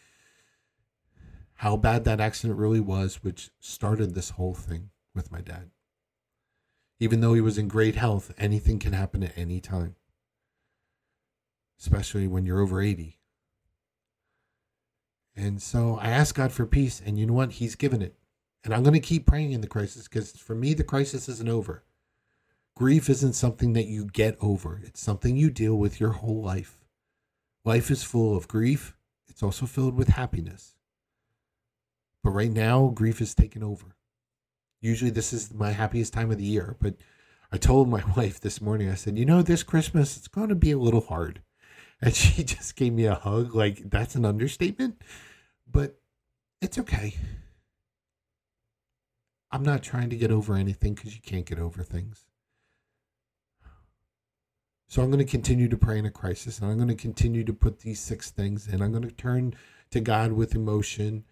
How 1.55 1.77
bad 1.77 2.03
that 2.03 2.19
accident 2.19 2.59
really 2.59 2.79
was, 2.79 3.23
which 3.23 3.49
started 3.59 4.13
this 4.13 4.31
whole 4.31 4.53
thing 4.53 4.89
with 5.15 5.31
my 5.31 5.41
dad. 5.41 5.71
Even 6.99 7.21
though 7.21 7.33
he 7.33 7.41
was 7.41 7.57
in 7.57 7.67
great 7.67 7.95
health, 7.95 8.33
anything 8.37 8.77
can 8.77 8.93
happen 8.93 9.23
at 9.23 9.37
any 9.37 9.61
time, 9.61 9.95
especially 11.79 12.27
when 12.27 12.45
you're 12.45 12.61
over 12.61 12.81
80. 12.81 13.19
And 15.35 15.61
so 15.61 15.97
I 16.01 16.09
asked 16.09 16.35
God 16.35 16.51
for 16.51 16.65
peace, 16.65 17.01
and 17.05 17.17
you 17.17 17.25
know 17.25 17.33
what? 17.33 17.53
He's 17.53 17.75
given 17.75 18.01
it. 18.01 18.15
And 18.63 18.73
I'm 18.73 18.83
going 18.83 18.93
to 18.93 18.99
keep 18.99 19.25
praying 19.25 19.51
in 19.51 19.61
the 19.61 19.67
crisis 19.67 20.07
because 20.07 20.31
for 20.31 20.55
me, 20.55 20.73
the 20.73 20.83
crisis 20.83 21.29
isn't 21.29 21.49
over. 21.49 21.83
Grief 22.75 23.09
isn't 23.09 23.33
something 23.33 23.73
that 23.73 23.87
you 23.87 24.05
get 24.05 24.37
over, 24.41 24.81
it's 24.85 25.01
something 25.01 25.35
you 25.35 25.49
deal 25.49 25.75
with 25.75 25.99
your 25.99 26.11
whole 26.11 26.41
life. 26.41 26.77
Life 27.65 27.91
is 27.91 28.03
full 28.03 28.37
of 28.37 28.47
grief, 28.47 28.95
it's 29.27 29.43
also 29.43 29.65
filled 29.65 29.95
with 29.95 30.09
happiness. 30.09 30.75
But 32.23 32.31
right 32.31 32.51
now, 32.51 32.87
grief 32.87 33.21
is 33.21 33.33
taken 33.33 33.63
over. 33.63 33.95
Usually, 34.81 35.11
this 35.11 35.33
is 35.33 35.53
my 35.53 35.71
happiest 35.71 36.13
time 36.13 36.31
of 36.31 36.37
the 36.37 36.45
year. 36.45 36.75
But 36.81 36.95
I 37.51 37.57
told 37.57 37.89
my 37.89 38.03
wife 38.17 38.39
this 38.39 38.61
morning, 38.61 38.89
I 38.89 38.95
said, 38.95 39.17
you 39.17 39.25
know, 39.25 39.41
this 39.41 39.63
Christmas, 39.63 40.17
it's 40.17 40.27
going 40.27 40.49
to 40.49 40.55
be 40.55 40.71
a 40.71 40.77
little 40.77 41.01
hard. 41.01 41.41
And 42.01 42.13
she 42.15 42.43
just 42.43 42.75
gave 42.75 42.93
me 42.93 43.05
a 43.05 43.15
hug. 43.15 43.55
Like, 43.55 43.89
that's 43.89 44.15
an 44.15 44.25
understatement. 44.25 45.01
But 45.69 45.99
it's 46.61 46.77
okay. 46.79 47.15
I'm 49.51 49.63
not 49.63 49.83
trying 49.83 50.09
to 50.09 50.15
get 50.15 50.31
over 50.31 50.55
anything 50.55 50.93
because 50.93 51.15
you 51.15 51.21
can't 51.21 51.45
get 51.45 51.59
over 51.59 51.83
things. 51.83 52.25
So 54.87 55.03
I'm 55.03 55.11
going 55.11 55.23
to 55.23 55.31
continue 55.31 55.67
to 55.67 55.77
pray 55.77 55.99
in 55.99 56.05
a 56.05 56.11
crisis 56.11 56.59
and 56.59 56.69
I'm 56.69 56.77
going 56.77 56.89
to 56.89 56.95
continue 56.95 57.43
to 57.43 57.53
put 57.53 57.79
these 57.79 57.99
six 57.99 58.31
things 58.31 58.67
in. 58.67 58.81
I'm 58.81 58.91
going 58.91 59.07
to 59.07 59.11
turn 59.11 59.53
to 59.91 59.99
God 59.99 60.31
with 60.31 60.55
emotion 60.55 61.25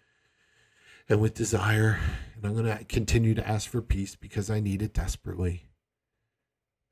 and 1.08 1.20
with 1.20 1.34
desire. 1.34 1.98
And 2.36 2.44
I'm 2.44 2.54
going 2.54 2.78
to 2.78 2.84
continue 2.84 3.34
to 3.34 3.48
ask 3.48 3.68
for 3.68 3.82
peace 3.82 4.14
because 4.14 4.48
I 4.48 4.60
need 4.60 4.82
it 4.82 4.94
desperately. 4.94 5.70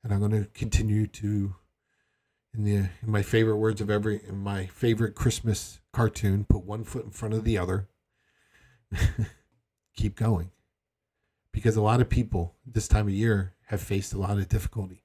And 0.03 0.13
I'm 0.13 0.19
going 0.19 0.31
to 0.31 0.49
continue 0.53 1.07
to 1.07 1.55
in 2.53 2.63
the 2.63 2.75
in 2.75 2.89
my 3.03 3.21
favorite 3.21 3.57
words 3.57 3.81
of 3.81 3.89
every 3.89 4.21
in 4.27 4.37
my 4.37 4.65
favorite 4.65 5.15
Christmas 5.15 5.79
cartoon, 5.93 6.45
put 6.45 6.63
one 6.63 6.83
foot 6.83 7.05
in 7.05 7.11
front 7.11 7.33
of 7.33 7.43
the 7.43 7.57
other. 7.57 7.87
Keep 9.95 10.15
going. 10.15 10.51
Because 11.57 11.75
a 11.75 11.81
lot 11.81 12.01
of 12.01 12.07
people 12.07 12.53
this 12.67 12.87
time 12.87 13.07
of 13.07 13.13
year 13.15 13.55
have 13.69 13.81
faced 13.81 14.13
a 14.13 14.19
lot 14.19 14.37
of 14.37 14.47
difficulty. 14.47 15.01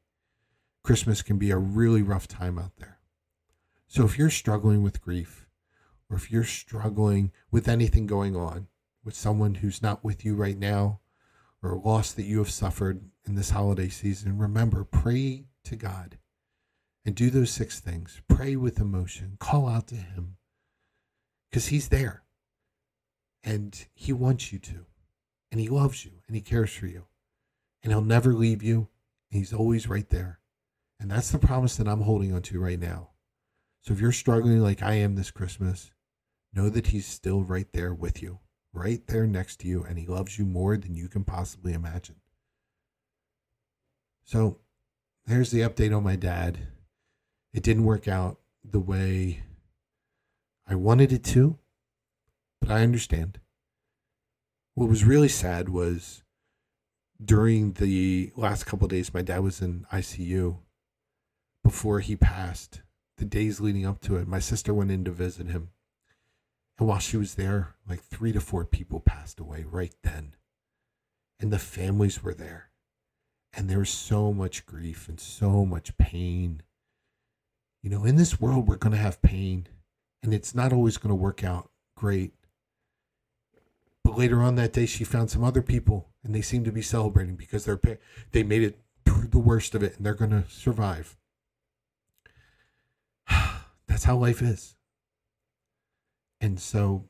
Christmas 0.83 1.23
can 1.23 1.39
be 1.39 1.51
a 1.51 1.57
really 1.57 2.03
rough 2.03 2.29
time 2.29 2.59
out 2.59 2.77
there. 2.77 2.99
So 3.89 4.05
if 4.05 4.19
you're 4.19 4.29
struggling 4.29 4.83
with 4.83 5.01
grief, 5.01 5.47
or 6.11 6.19
if 6.19 6.31
you're 6.31 6.45
struggling 6.45 7.33
with 7.51 7.69
anything 7.69 8.07
going 8.07 8.37
on 8.37 8.67
with 9.03 9.15
someone 9.15 9.55
who's 9.55 9.81
not 9.81 10.05
with 10.05 10.27
you 10.27 10.35
right 10.35 10.59
now, 10.59 11.01
or 11.63 11.75
loss 11.75 12.13
that 12.13 12.25
you 12.25 12.37
have 12.37 12.51
suffered 12.51 13.01
in 13.25 13.35
this 13.35 13.49
holiday 13.49 13.89
season, 13.89 14.37
remember, 14.37 14.85
pray 14.85 15.47
to 15.65 15.75
God 15.75 16.19
and 17.03 17.15
do 17.15 17.31
those 17.31 17.51
six 17.51 17.81
things. 17.81 18.21
Pray 18.29 18.57
with 18.57 18.79
emotion, 18.79 19.39
call 19.41 19.71
out 19.71 19.87
to 19.87 19.95
Him 19.95 20.37
because 21.49 21.69
He's 21.69 21.89
there 21.89 22.25
and 23.43 23.87
He 23.95 24.13
wants 24.13 24.53
you 24.53 24.59
to, 24.59 24.85
and 25.53 25.61
He 25.61 25.69
loves 25.69 26.05
you 26.05 26.11
and 26.27 26.35
He 26.35 26.43
cares 26.43 26.73
for 26.73 26.87
you, 26.87 27.05
and 27.85 27.93
He'll 27.93 28.03
never 28.03 28.35
leave 28.35 28.65
you. 28.65 28.89
He's 29.31 29.53
always 29.53 29.89
right 29.89 30.09
there. 30.11 30.41
And 30.99 31.13
that's 31.13 31.31
the 31.31 31.39
promise 31.39 31.77
that 31.77 31.87
I'm 31.87 32.03
holding 32.03 32.35
on 32.35 32.43
to 32.43 32.61
right 32.61 32.79
now. 32.79 33.11
So 33.83 33.93
if 33.93 34.01
you're 34.01 34.11
struggling 34.11 34.61
like 34.61 34.83
I 34.83 34.95
am 34.95 35.15
this 35.15 35.31
Christmas, 35.31 35.93
know 36.53 36.69
that 36.69 36.89
He's 36.89 37.07
still 37.07 37.43
right 37.43 37.69
there 37.73 37.95
with 37.95 38.21
you 38.21 38.41
right 38.73 39.07
there 39.07 39.27
next 39.27 39.61
to 39.61 39.69
you, 39.69 39.85
and 39.85 39.99
He 39.99 40.07
loves 40.07 40.39
you 40.39 40.45
more 40.45 40.77
than 40.77 40.95
you 40.95 41.09
can 41.09 41.25
possibly 41.25 41.73
imagine. 41.73 42.17
So, 44.25 44.59
there's 45.27 45.51
the 45.51 45.61
update 45.61 45.97
on 45.97 46.03
my 46.03 46.17
dad. 46.17 46.59
It 47.53 47.63
didn't 47.63 47.85
work 47.85 48.09
out 48.09 48.39
the 48.65 48.81
way 48.81 49.43
I 50.67 50.75
wanted 50.75 51.13
it 51.13 51.25
to, 51.25 51.59
but 52.61 52.71
I 52.71 52.83
understand. 52.83 53.39
What 54.75 54.89
was 54.89 55.05
really 55.05 55.29
sad 55.29 55.69
was 55.69 56.23
during 57.23 57.73
the 57.75 58.33
last 58.37 58.65
couple 58.65 58.89
days, 58.89 59.15
my 59.15 59.23
dad 59.23 59.41
was 59.41 59.61
in 59.61 59.87
ICU 59.93 60.59
before 61.63 62.01
he 62.01 62.17
passed. 62.17 62.83
The 63.19 63.25
days 63.25 63.61
leading 63.61 63.87
up 63.87 64.01
to 64.03 64.17
it, 64.17 64.27
my 64.27 64.39
sister 64.39 64.75
went 64.75 64.91
in 64.91 65.05
to 65.05 65.11
visit 65.11 65.49
him 65.49 65.69
and 66.83 66.89
while 66.89 66.99
she 66.99 67.17
was 67.17 67.35
there, 67.35 67.77
like 67.89 68.03
three 68.03 68.33
to 68.33 68.41
four 68.41 68.65
people 68.65 68.99
passed 68.99 69.39
away 69.39 69.65
right 69.71 69.95
then. 70.03 70.35
And 71.39 71.53
the 71.53 71.61
families 71.61 72.25
were 72.25 72.35
there. 72.35 72.71
And 73.53 73.71
there 73.71 73.79
was 73.79 73.91
so 73.91 74.33
much 74.33 74.67
grief 74.67 75.09
and 75.09 75.21
so 75.21 75.65
much 75.65 75.97
pain. 75.97 76.63
You 77.85 77.91
know, 77.91 78.05
in 78.05 78.17
this 78.17 78.41
world, 78.41 78.67
we're 78.67 78.77
going 78.77 78.97
to 78.97 78.99
have 78.99 79.23
pain, 79.23 79.69
and 80.25 80.35
it's 80.35 80.57
not 80.57 80.73
always 80.73 80.97
going 80.97 81.11
to 81.11 81.15
work 81.15 81.45
out 81.45 81.71
great. 81.97 82.33
But 84.05 84.19
later 84.19 84.43
on 84.43 84.57
that 84.57 84.73
day, 84.73 84.87
she 84.87 85.05
found 85.05 85.31
some 85.31 85.45
other 85.45 85.63
people, 85.63 86.09
and 86.25 86.35
they 86.35 86.43
seemed 86.43 86.65
to 86.65 86.73
be 86.73 86.83
celebrating 86.83 87.37
because 87.37 87.65
they're 87.65 87.81
they 88.33 88.43
made 88.43 88.63
it 88.63 88.81
through 89.05 89.29
the 89.29 89.39
worst 89.39 89.75
of 89.75 89.83
it, 89.83 89.97
and 89.97 90.05
they're 90.05 90.15
going 90.15 90.31
to 90.31 90.45
survive. 90.49 91.17
That's 93.87 94.05
how 94.05 94.17
life 94.17 94.43
is. 94.43 94.77
And 96.41 96.59
so 96.59 97.09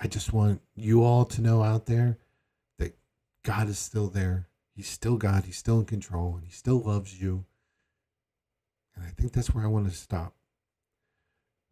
I 0.00 0.06
just 0.06 0.32
want 0.32 0.62
you 0.76 1.04
all 1.04 1.24
to 1.26 1.42
know 1.42 1.62
out 1.62 1.86
there 1.86 2.18
that 2.78 2.96
God 3.42 3.68
is 3.68 3.78
still 3.78 4.08
there. 4.08 4.48
He's 4.74 4.88
still 4.88 5.16
God. 5.16 5.44
He's 5.44 5.58
still 5.58 5.80
in 5.80 5.84
control 5.84 6.36
and 6.36 6.44
he 6.44 6.52
still 6.52 6.80
loves 6.80 7.20
you. 7.20 7.44
And 8.94 9.04
I 9.04 9.10
think 9.10 9.32
that's 9.32 9.52
where 9.54 9.64
I 9.64 9.68
want 9.68 9.90
to 9.90 9.94
stop. 9.94 10.34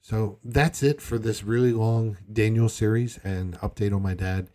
So 0.08 0.38
that's 0.44 0.84
it 0.84 1.00
for 1.00 1.18
this 1.18 1.42
really 1.42 1.72
long 1.72 2.16
Daniel 2.32 2.68
series 2.68 3.18
and 3.24 3.58
update 3.58 3.92
on 3.92 4.02
my 4.02 4.14
dad. 4.14 4.50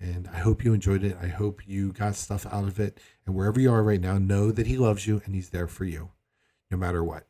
And 0.00 0.26
I 0.32 0.38
hope 0.38 0.64
you 0.64 0.72
enjoyed 0.72 1.04
it. 1.04 1.14
I 1.20 1.26
hope 1.26 1.68
you 1.68 1.92
got 1.92 2.14
stuff 2.14 2.46
out 2.46 2.64
of 2.64 2.80
it. 2.80 2.98
And 3.26 3.34
wherever 3.34 3.60
you 3.60 3.70
are 3.70 3.82
right 3.82 4.00
now, 4.00 4.16
know 4.16 4.50
that 4.50 4.66
he 4.66 4.78
loves 4.78 5.06
you 5.06 5.20
and 5.26 5.34
he's 5.34 5.50
there 5.50 5.68
for 5.68 5.84
you 5.84 6.12
no 6.70 6.78
matter 6.78 7.04
what. 7.04 7.26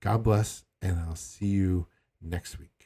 God 0.00 0.24
bless, 0.24 0.64
and 0.82 0.98
I'll 0.98 1.14
see 1.14 1.46
you 1.46 1.86
next 2.20 2.58
week. 2.58 2.77